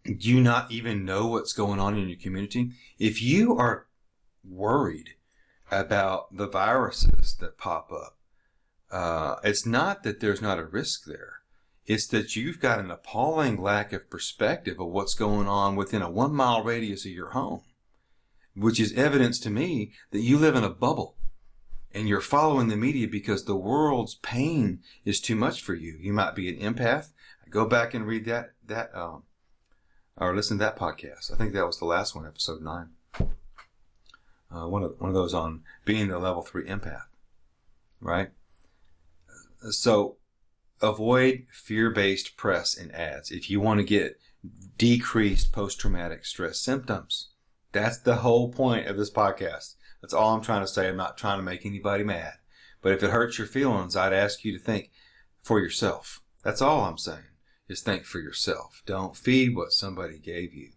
do 0.04 0.28
you 0.28 0.40
not 0.40 0.70
even 0.70 1.04
know 1.04 1.26
what's 1.26 1.52
going 1.52 1.80
on 1.80 1.96
in 1.96 2.08
your 2.08 2.18
community? 2.18 2.72
If 2.98 3.22
you 3.22 3.56
are 3.56 3.86
worried 4.44 5.10
about 5.70 6.36
the 6.36 6.46
viruses 6.46 7.36
that 7.40 7.58
pop 7.58 7.90
up, 7.92 8.18
uh, 8.90 9.36
it's 9.44 9.66
not 9.66 10.02
that 10.02 10.20
there's 10.20 10.42
not 10.42 10.58
a 10.58 10.66
risk 10.66 11.04
there. 11.06 11.40
It's 11.88 12.06
that 12.08 12.36
you've 12.36 12.60
got 12.60 12.80
an 12.80 12.90
appalling 12.90 13.62
lack 13.62 13.94
of 13.94 14.10
perspective 14.10 14.78
of 14.78 14.88
what's 14.88 15.14
going 15.14 15.48
on 15.48 15.74
within 15.74 16.02
a 16.02 16.10
one 16.10 16.34
mile 16.34 16.62
radius 16.62 17.06
of 17.06 17.12
your 17.12 17.30
home, 17.30 17.62
which 18.54 18.78
is 18.78 18.92
evidence 18.92 19.40
to 19.40 19.50
me 19.50 19.92
that 20.10 20.20
you 20.20 20.36
live 20.36 20.54
in 20.54 20.64
a 20.64 20.68
bubble 20.68 21.16
and 21.94 22.06
you're 22.06 22.20
following 22.20 22.68
the 22.68 22.76
media 22.76 23.08
because 23.08 23.46
the 23.46 23.56
world's 23.56 24.16
pain 24.16 24.80
is 25.06 25.18
too 25.18 25.34
much 25.34 25.62
for 25.62 25.74
you. 25.74 25.96
You 25.98 26.12
might 26.12 26.34
be 26.34 26.50
an 26.50 26.74
empath. 26.74 27.08
Go 27.48 27.64
back 27.64 27.94
and 27.94 28.06
read 28.06 28.26
that, 28.26 28.52
that, 28.66 28.94
um, 28.94 29.22
or 30.18 30.36
listen 30.36 30.58
to 30.58 30.64
that 30.64 30.76
podcast. 30.76 31.32
I 31.32 31.36
think 31.36 31.54
that 31.54 31.64
was 31.64 31.78
the 31.78 31.86
last 31.86 32.14
one, 32.14 32.26
episode 32.26 32.60
nine. 32.60 32.90
Uh, 34.50 34.68
one 34.68 34.82
of 34.82 34.94
one 34.98 35.08
of 35.08 35.14
those 35.14 35.32
on 35.32 35.62
being 35.86 36.08
the 36.08 36.18
level 36.18 36.42
three 36.42 36.66
empath, 36.66 37.04
right? 38.00 38.30
So 39.70 40.17
avoid 40.80 41.46
fear-based 41.52 42.36
press 42.36 42.76
and 42.76 42.94
ads 42.94 43.30
if 43.30 43.50
you 43.50 43.60
want 43.60 43.80
to 43.80 43.84
get 43.84 44.18
decreased 44.76 45.52
post-traumatic 45.52 46.24
stress 46.24 46.60
symptoms. 46.60 47.30
That's 47.72 47.98
the 47.98 48.16
whole 48.16 48.50
point 48.50 48.86
of 48.86 48.96
this 48.96 49.10
podcast. 49.10 49.74
That's 50.00 50.14
all 50.14 50.34
I'm 50.34 50.42
trying 50.42 50.62
to 50.62 50.68
say. 50.68 50.88
I'm 50.88 50.96
not 50.96 51.18
trying 51.18 51.38
to 51.38 51.44
make 51.44 51.66
anybody 51.66 52.04
mad. 52.04 52.34
But 52.80 52.92
if 52.92 53.02
it 53.02 53.10
hurts 53.10 53.38
your 53.38 53.46
feelings, 53.46 53.96
I'd 53.96 54.12
ask 54.12 54.44
you 54.44 54.56
to 54.56 54.62
think 54.62 54.90
for 55.42 55.58
yourself. 55.58 56.22
That's 56.44 56.62
all 56.62 56.82
I'm 56.82 56.98
saying 56.98 57.24
is 57.68 57.82
think 57.82 58.04
for 58.04 58.20
yourself. 58.20 58.82
Don't 58.86 59.16
feed 59.16 59.54
what 59.54 59.72
somebody 59.72 60.18
gave 60.18 60.54
you. 60.54 60.70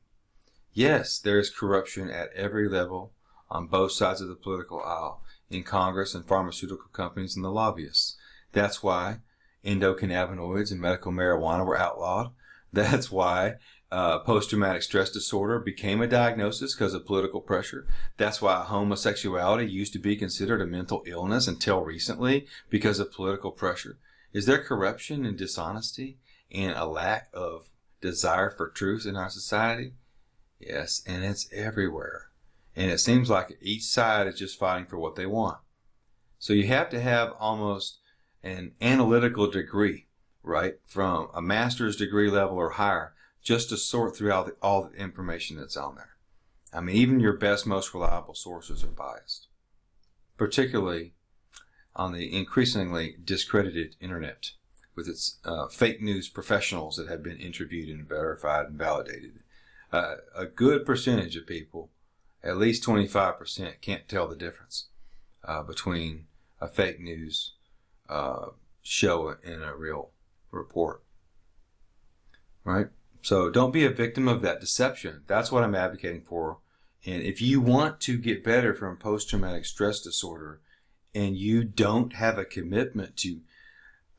Yes, 0.73 1.19
there 1.19 1.39
is 1.39 1.49
corruption 1.49 2.09
at 2.09 2.33
every 2.33 2.67
level 2.67 3.13
on 3.49 3.67
both 3.67 3.91
sides 3.91 4.21
of 4.21 4.29
the 4.29 4.35
political 4.35 4.81
aisle, 4.81 5.21
in 5.49 5.63
Congress 5.63 6.15
and 6.15 6.25
pharmaceutical 6.25 6.87
companies 6.93 7.35
and 7.35 7.43
the 7.43 7.51
lobbyists. 7.51 8.15
That's 8.53 8.81
why 8.81 9.19
endocannabinoids 9.65 10.71
and 10.71 10.81
medical 10.81 11.11
marijuana 11.11 11.65
were 11.65 11.77
outlawed. 11.77 12.31
That's 12.73 13.11
why 13.11 13.55
uh, 13.91 14.19
post-traumatic 14.19 14.81
stress 14.83 15.11
disorder 15.11 15.59
became 15.59 16.01
a 16.01 16.07
diagnosis 16.07 16.73
because 16.73 16.93
of 16.93 17.05
political 17.05 17.41
pressure. 17.41 17.85
That's 18.17 18.41
why 18.41 18.63
homosexuality 18.63 19.69
used 19.69 19.93
to 19.93 19.99
be 19.99 20.15
considered 20.15 20.61
a 20.61 20.65
mental 20.65 21.03
illness 21.05 21.47
until 21.47 21.81
recently 21.81 22.47
because 22.69 22.99
of 22.99 23.11
political 23.11 23.51
pressure. 23.51 23.97
Is 24.31 24.45
there 24.45 24.63
corruption 24.63 25.25
and 25.25 25.37
dishonesty 25.37 26.19
and 26.49 26.73
a 26.77 26.85
lack 26.85 27.29
of 27.33 27.69
desire 27.99 28.49
for 28.49 28.69
truth 28.69 29.05
in 29.05 29.17
our 29.17 29.29
society? 29.29 29.93
Yes, 30.59 31.01
and 31.05 31.25
it's 31.25 31.49
everywhere. 31.51 32.29
And 32.75 32.89
it 32.89 32.99
seems 32.99 33.29
like 33.29 33.57
each 33.61 33.83
side 33.83 34.27
is 34.27 34.39
just 34.39 34.57
fighting 34.57 34.85
for 34.85 34.97
what 34.97 35.15
they 35.15 35.25
want. 35.25 35.57
So 36.39 36.53
you 36.53 36.67
have 36.67 36.89
to 36.91 37.01
have 37.01 37.33
almost 37.39 37.99
an 38.43 38.73
analytical 38.81 39.49
degree, 39.49 40.07
right, 40.43 40.75
from 40.85 41.29
a 41.33 41.41
master's 41.41 41.95
degree 41.95 42.29
level 42.29 42.57
or 42.57 42.71
higher, 42.71 43.13
just 43.41 43.69
to 43.69 43.77
sort 43.77 44.15
through 44.15 44.31
all 44.31 44.43
the, 44.43 44.55
all 44.61 44.83
the 44.83 44.97
information 44.97 45.57
that's 45.57 45.77
on 45.77 45.95
there. 45.95 46.15
I 46.73 46.79
mean, 46.79 46.95
even 46.95 47.19
your 47.19 47.33
best, 47.33 47.65
most 47.67 47.93
reliable 47.93 48.35
sources 48.35 48.83
are 48.83 48.87
biased, 48.87 49.47
particularly 50.37 51.13
on 51.95 52.13
the 52.13 52.33
increasingly 52.33 53.17
discredited 53.23 53.95
internet 53.99 54.51
with 54.95 55.07
its 55.07 55.39
uh, 55.43 55.67
fake 55.67 56.01
news 56.01 56.29
professionals 56.29 56.95
that 56.95 57.07
have 57.07 57.23
been 57.23 57.37
interviewed 57.37 57.89
and 57.89 58.07
verified 58.07 58.67
and 58.67 58.77
validated. 58.77 59.39
Uh, 59.91 60.15
a 60.35 60.45
good 60.45 60.85
percentage 60.85 61.35
of 61.35 61.45
people, 61.45 61.89
at 62.43 62.57
least 62.57 62.83
25%, 62.83 63.81
can't 63.81 64.07
tell 64.07 64.27
the 64.27 64.35
difference 64.35 64.87
uh, 65.43 65.61
between 65.63 66.25
a 66.61 66.67
fake 66.67 66.99
news 66.99 67.53
uh, 68.11 68.49
show 68.81 69.35
in 69.43 69.63
a 69.63 69.75
real 69.75 70.11
report. 70.51 71.03
Right? 72.63 72.87
So 73.21 73.49
don't 73.49 73.71
be 73.71 73.85
a 73.85 73.89
victim 73.89 74.27
of 74.27 74.41
that 74.41 74.59
deception. 74.59 75.23
That's 75.27 75.51
what 75.51 75.63
I'm 75.63 75.75
advocating 75.75 76.23
for. 76.23 76.59
And 77.05 77.23
if 77.23 77.41
you 77.41 77.61
want 77.61 77.99
to 78.01 78.17
get 78.17 78.43
better 78.43 78.75
from 78.75 78.97
post 78.97 79.29
traumatic 79.29 79.65
stress 79.65 80.01
disorder 80.01 80.61
and 81.15 81.35
you 81.35 81.63
don't 81.63 82.13
have 82.13 82.37
a 82.37 82.45
commitment 82.45 83.17
to 83.17 83.41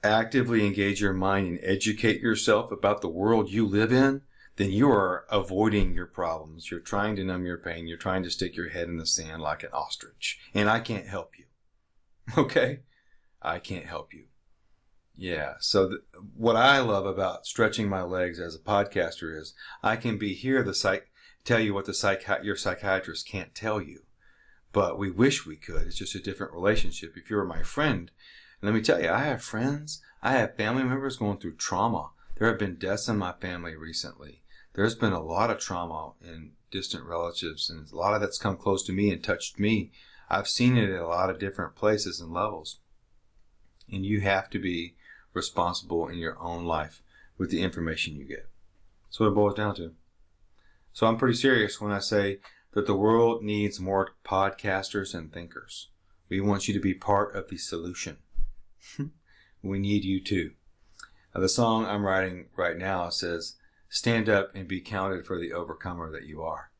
actively 0.02 0.66
engage 0.66 1.00
your 1.00 1.12
mind 1.12 1.46
and 1.46 1.60
educate 1.62 2.20
yourself 2.20 2.72
about 2.72 3.00
the 3.00 3.08
world 3.08 3.50
you 3.50 3.66
live 3.66 3.92
in, 3.92 4.22
then 4.56 4.70
you 4.70 4.90
are 4.90 5.24
avoiding 5.30 5.94
your 5.94 6.06
problems. 6.06 6.70
You're 6.70 6.80
trying 6.80 7.16
to 7.16 7.24
numb 7.24 7.46
your 7.46 7.58
pain. 7.58 7.86
You're 7.86 7.96
trying 7.96 8.22
to 8.24 8.30
stick 8.30 8.56
your 8.56 8.70
head 8.70 8.88
in 8.88 8.96
the 8.96 9.06
sand 9.06 9.42
like 9.42 9.62
an 9.62 9.70
ostrich. 9.72 10.40
And 10.54 10.68
I 10.68 10.80
can't 10.80 11.06
help 11.06 11.32
you. 11.38 11.44
Okay? 12.38 12.80
I 13.44 13.58
can't 13.58 13.86
help 13.86 14.12
you. 14.12 14.24
Yeah. 15.16 15.54
So 15.60 15.88
th- 15.88 16.00
what 16.34 16.56
I 16.56 16.78
love 16.80 17.06
about 17.06 17.46
stretching 17.46 17.88
my 17.88 18.02
legs 18.02 18.40
as 18.40 18.54
a 18.54 18.58
podcaster 18.58 19.38
is 19.38 19.54
I 19.82 19.96
can 19.96 20.18
be 20.18 20.34
here 20.34 20.62
the 20.62 20.74
psych 20.74 21.10
tell 21.44 21.60
you 21.60 21.74
what 21.74 21.86
the 21.86 21.94
psych 21.94 22.24
your 22.42 22.56
psychiatrist 22.56 23.28
can't 23.28 23.54
tell 23.54 23.80
you. 23.80 24.02
But 24.72 24.98
we 24.98 25.10
wish 25.10 25.44
we 25.44 25.56
could. 25.56 25.86
It's 25.86 25.98
just 25.98 26.14
a 26.14 26.22
different 26.22 26.54
relationship. 26.54 27.12
If 27.16 27.28
you're 27.28 27.44
my 27.44 27.62
friend, 27.62 28.10
let 28.62 28.72
me 28.72 28.80
tell 28.80 29.02
you, 29.02 29.10
I 29.10 29.24
have 29.24 29.42
friends, 29.42 30.00
I 30.22 30.32
have 30.32 30.56
family 30.56 30.84
members 30.84 31.16
going 31.16 31.38
through 31.38 31.56
trauma. 31.56 32.10
There 32.36 32.48
have 32.48 32.58
been 32.58 32.76
deaths 32.76 33.08
in 33.08 33.18
my 33.18 33.32
family 33.32 33.76
recently. 33.76 34.42
There's 34.74 34.94
been 34.94 35.12
a 35.12 35.22
lot 35.22 35.50
of 35.50 35.58
trauma 35.58 36.12
in 36.22 36.52
distant 36.70 37.04
relatives, 37.04 37.68
and 37.68 37.90
a 37.90 37.96
lot 37.96 38.14
of 38.14 38.20
that's 38.20 38.38
come 38.38 38.56
close 38.56 38.82
to 38.84 38.92
me 38.92 39.10
and 39.10 39.22
touched 39.22 39.58
me. 39.58 39.90
I've 40.30 40.48
seen 40.48 40.78
it 40.78 40.88
at 40.88 41.00
a 41.00 41.06
lot 41.06 41.28
of 41.28 41.38
different 41.38 41.74
places 41.74 42.20
and 42.20 42.32
levels. 42.32 42.78
And 43.92 44.04
you 44.04 44.20
have 44.22 44.50
to 44.50 44.58
be 44.58 44.96
responsible 45.34 46.08
in 46.08 46.18
your 46.18 46.40
own 46.40 46.64
life 46.64 47.02
with 47.38 47.50
the 47.50 47.62
information 47.62 48.16
you 48.16 48.24
get. 48.24 48.48
That's 49.04 49.20
what 49.20 49.28
it 49.28 49.34
boils 49.34 49.54
down 49.54 49.74
to. 49.76 49.92
So 50.92 51.06
I'm 51.06 51.16
pretty 51.16 51.36
serious 51.36 51.80
when 51.80 51.92
I 51.92 51.98
say 52.00 52.38
that 52.72 52.86
the 52.86 52.96
world 52.96 53.42
needs 53.42 53.78
more 53.78 54.10
podcasters 54.24 55.14
and 55.14 55.32
thinkers. 55.32 55.88
We 56.28 56.40
want 56.40 56.66
you 56.66 56.74
to 56.74 56.80
be 56.80 56.94
part 56.94 57.34
of 57.34 57.48
the 57.48 57.58
solution. 57.58 58.18
we 59.62 59.78
need 59.78 60.04
you 60.04 60.22
too. 60.22 60.52
Now, 61.34 61.40
the 61.40 61.48
song 61.48 61.84
I'm 61.84 62.04
writing 62.04 62.46
right 62.56 62.76
now 62.76 63.08
says, 63.08 63.56
stand 63.88 64.28
up 64.28 64.50
and 64.54 64.66
be 64.66 64.80
counted 64.80 65.26
for 65.26 65.38
the 65.38 65.52
overcomer 65.52 66.10
that 66.10 66.24
you 66.24 66.42
are. 66.42 66.70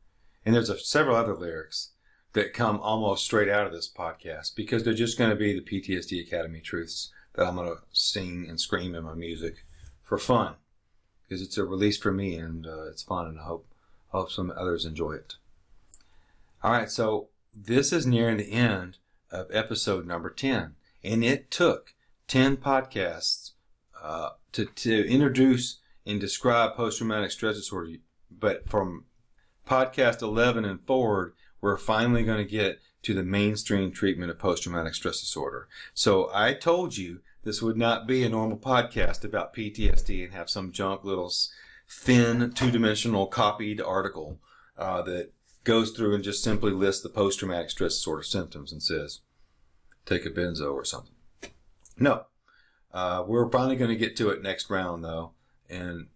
And 0.45 0.53
there's 0.53 0.69
a, 0.69 0.79
several 0.79 1.15
other 1.15 1.35
lyrics 1.35 1.91
that 2.33 2.53
come 2.53 2.79
almost 2.79 3.23
straight 3.23 3.49
out 3.49 3.67
of 3.67 3.73
this 3.73 3.89
podcast 3.89 4.55
because 4.55 4.83
they're 4.83 4.93
just 4.93 5.17
going 5.17 5.29
to 5.29 5.35
be 5.35 5.53
the 5.53 5.61
PTSD 5.61 6.25
Academy 6.25 6.59
truths 6.59 7.11
that 7.33 7.47
I'm 7.47 7.55
going 7.55 7.67
to 7.67 7.81
sing 7.91 8.47
and 8.49 8.59
scream 8.59 8.95
in 8.95 9.03
my 9.03 9.13
music 9.13 9.65
for 10.03 10.17
fun 10.17 10.55
because 11.23 11.41
it's 11.41 11.57
a 11.57 11.63
release 11.63 11.97
for 11.97 12.11
me 12.11 12.35
and 12.35 12.65
uh, 12.65 12.85
it's 12.89 13.03
fun 13.03 13.27
and 13.27 13.39
I 13.39 13.43
hope, 13.43 13.67
hope 14.09 14.31
some 14.31 14.51
others 14.55 14.85
enjoy 14.85 15.13
it. 15.13 15.35
All 16.63 16.71
right, 16.71 16.89
so 16.89 17.29
this 17.55 17.93
is 17.93 18.07
nearing 18.07 18.37
the 18.37 18.51
end 18.51 18.97
of 19.31 19.47
episode 19.51 20.05
number 20.05 20.29
10 20.29 20.75
and 21.03 21.23
it 21.23 21.51
took 21.51 21.93
10 22.27 22.57
podcasts 22.57 23.51
uh, 24.01 24.29
to, 24.53 24.65
to 24.65 25.07
introduce 25.07 25.79
and 26.05 26.19
describe 26.19 26.75
post-traumatic 26.75 27.31
stress 27.31 27.55
disorder 27.55 27.93
but 28.31 28.67
from 28.69 29.05
podcast 29.67 30.21
11 30.21 30.65
and 30.65 30.85
forward 30.85 31.33
we're 31.63 31.77
finally 31.77 32.23
going 32.23 32.39
to 32.45 32.51
get 32.51 32.81
to 33.01 33.13
the 33.13 33.23
mainstream 33.23 33.89
treatment 33.89 34.29
of 34.29 34.37
post-traumatic 34.37 34.93
stress 34.93 35.21
disorder. 35.21 35.69
So 35.93 36.29
I 36.33 36.53
told 36.53 36.97
you 36.97 37.21
this 37.45 37.61
would 37.61 37.77
not 37.77 38.05
be 38.05 38.21
a 38.21 38.29
normal 38.29 38.57
podcast 38.57 39.23
about 39.23 39.55
PTSD 39.55 40.25
and 40.25 40.33
have 40.33 40.49
some 40.49 40.73
junk 40.73 41.05
little 41.05 41.31
thin 41.87 42.51
two-dimensional 42.51 43.27
copied 43.27 43.79
article 43.79 44.39
uh, 44.77 45.03
that 45.03 45.31
goes 45.63 45.91
through 45.91 46.13
and 46.13 46.23
just 46.23 46.43
simply 46.43 46.71
lists 46.71 47.01
the 47.01 47.07
post-traumatic 47.07 47.69
stress 47.69 47.93
disorder 47.93 48.23
symptoms 48.23 48.73
and 48.73 48.83
says, 48.83 49.21
take 50.05 50.25
a 50.25 50.29
benzo 50.29 50.73
or 50.73 50.83
something. 50.83 51.15
No, 51.97 52.25
uh, 52.93 53.23
we're 53.25 53.49
finally 53.49 53.77
going 53.77 53.89
to 53.89 53.95
get 53.95 54.17
to 54.17 54.29
it 54.31 54.43
next 54.43 54.69
round 54.69 55.01
though, 55.01 55.31
and 55.69 56.07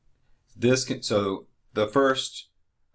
this 0.58 0.84
can, 0.84 1.04
so 1.04 1.46
the 1.74 1.88
first 1.88 2.48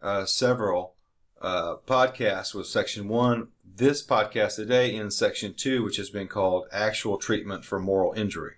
uh, 0.03 0.27
several 0.27 0.97
uh, 1.42 1.76
podcast 1.87 2.55
was 2.55 2.70
section 2.70 3.09
one. 3.09 3.48
This 3.64 4.07
podcast 4.07 4.57
today 4.57 4.94
in 4.94 5.11
section 5.11 5.55
two, 5.55 5.83
which 5.83 5.96
has 5.96 6.09
been 6.09 6.28
called 6.28 6.66
Actual 6.70 7.18
Treatment 7.18 7.64
for 7.64 7.81
Moral 7.81 8.12
Injury. 8.12 8.55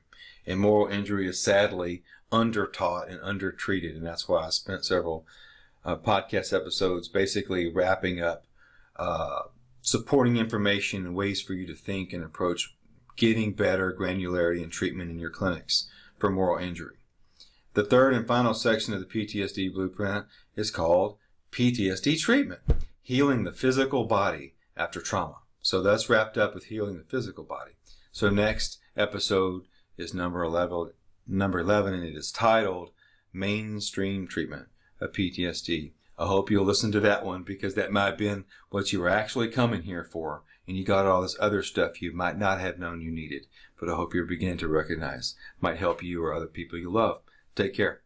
And 0.47 0.61
moral 0.61 0.93
injury 0.93 1.27
is 1.27 1.43
sadly 1.43 2.03
under-taught 2.31 3.09
and 3.09 3.21
under-treated. 3.23 3.97
And 3.97 4.05
that's 4.05 4.29
why 4.29 4.45
I 4.45 4.51
spent 4.51 4.85
several 4.85 5.27
uh, 5.85 5.97
podcast 5.97 6.55
episodes 6.55 7.09
basically 7.09 7.73
wrapping 7.73 8.21
up 8.21 8.45
uh, 8.97 9.45
supporting 9.81 10.37
information 10.37 11.07
and 11.07 11.15
ways 11.15 11.41
for 11.41 11.55
you 11.55 11.67
to 11.67 11.75
think 11.75 12.13
and 12.13 12.23
approach 12.23 12.77
getting 13.17 13.53
better 13.53 13.97
granularity 13.99 14.63
and 14.63 14.71
treatment 14.71 15.11
in 15.11 15.19
your 15.19 15.31
clinics 15.31 15.89
for 16.19 16.31
moral 16.31 16.63
injury. 16.63 16.97
The 17.73 17.85
third 17.85 18.13
and 18.13 18.27
final 18.27 18.53
section 18.53 18.93
of 18.93 19.01
the 19.01 19.07
PTSD 19.07 19.73
blueprint 19.73 20.27
is 20.55 20.71
called 20.71 21.17
PTSD 21.55 22.19
treatment, 22.19 22.61
healing 23.01 23.45
the 23.45 23.53
physical 23.53 24.07
body 24.07 24.55
after 24.77 25.01
trauma. 25.01 25.37
So 25.63 25.83
that's 25.83 26.11
wrapped 26.11 26.37
up 26.37 26.53
with 26.53 26.65
healing 26.65 26.99
the 26.99 27.05
physical 27.05 27.45
body. 27.45 27.77
So 28.11 28.29
next 28.29 28.81
episode 28.97 29.63
is 29.97 30.13
number 30.13 30.43
11, 30.43 30.91
number 31.29 31.61
11 31.61 31.95
and 31.95 32.03
it 32.03 32.17
is 32.17 32.33
titled 32.33 32.91
Mainstream 33.33 34.27
Treatment 34.27 34.67
of 35.01 35.13
PTSD. 35.13 35.93
I 36.19 36.27
hope 36.27 36.51
you'll 36.51 36.65
listen 36.65 36.91
to 36.91 37.01
that 37.01 37.25
one 37.25 37.45
because 37.45 37.77
that 37.77 37.93
might 37.93 38.07
have 38.07 38.19
been 38.19 38.47
what 38.71 38.93
you 38.93 38.99
were 38.99 39.09
actually 39.09 39.47
coming 39.47 39.83
here 39.83 40.03
for 40.03 40.43
and 40.67 40.77
you 40.77 40.85
got 40.85 41.07
all 41.07 41.23
this 41.23 41.37
other 41.39 41.63
stuff 41.63 42.03
you 42.03 42.13
might 42.13 42.37
not 42.37 42.59
have 42.59 42.81
known 42.81 43.01
you 43.01 43.13
needed. 43.13 43.47
But 43.79 43.89
I 43.89 43.95
hope 43.95 44.13
you're 44.13 44.25
beginning 44.25 44.59
to 44.59 44.67
recognize 44.67 45.37
might 45.61 45.77
help 45.77 46.03
you 46.03 46.21
or 46.25 46.35
other 46.35 46.49
people 46.49 46.81
you 46.81 46.91
love. 46.91 47.21
Take 47.55 47.75
care. 47.75 48.04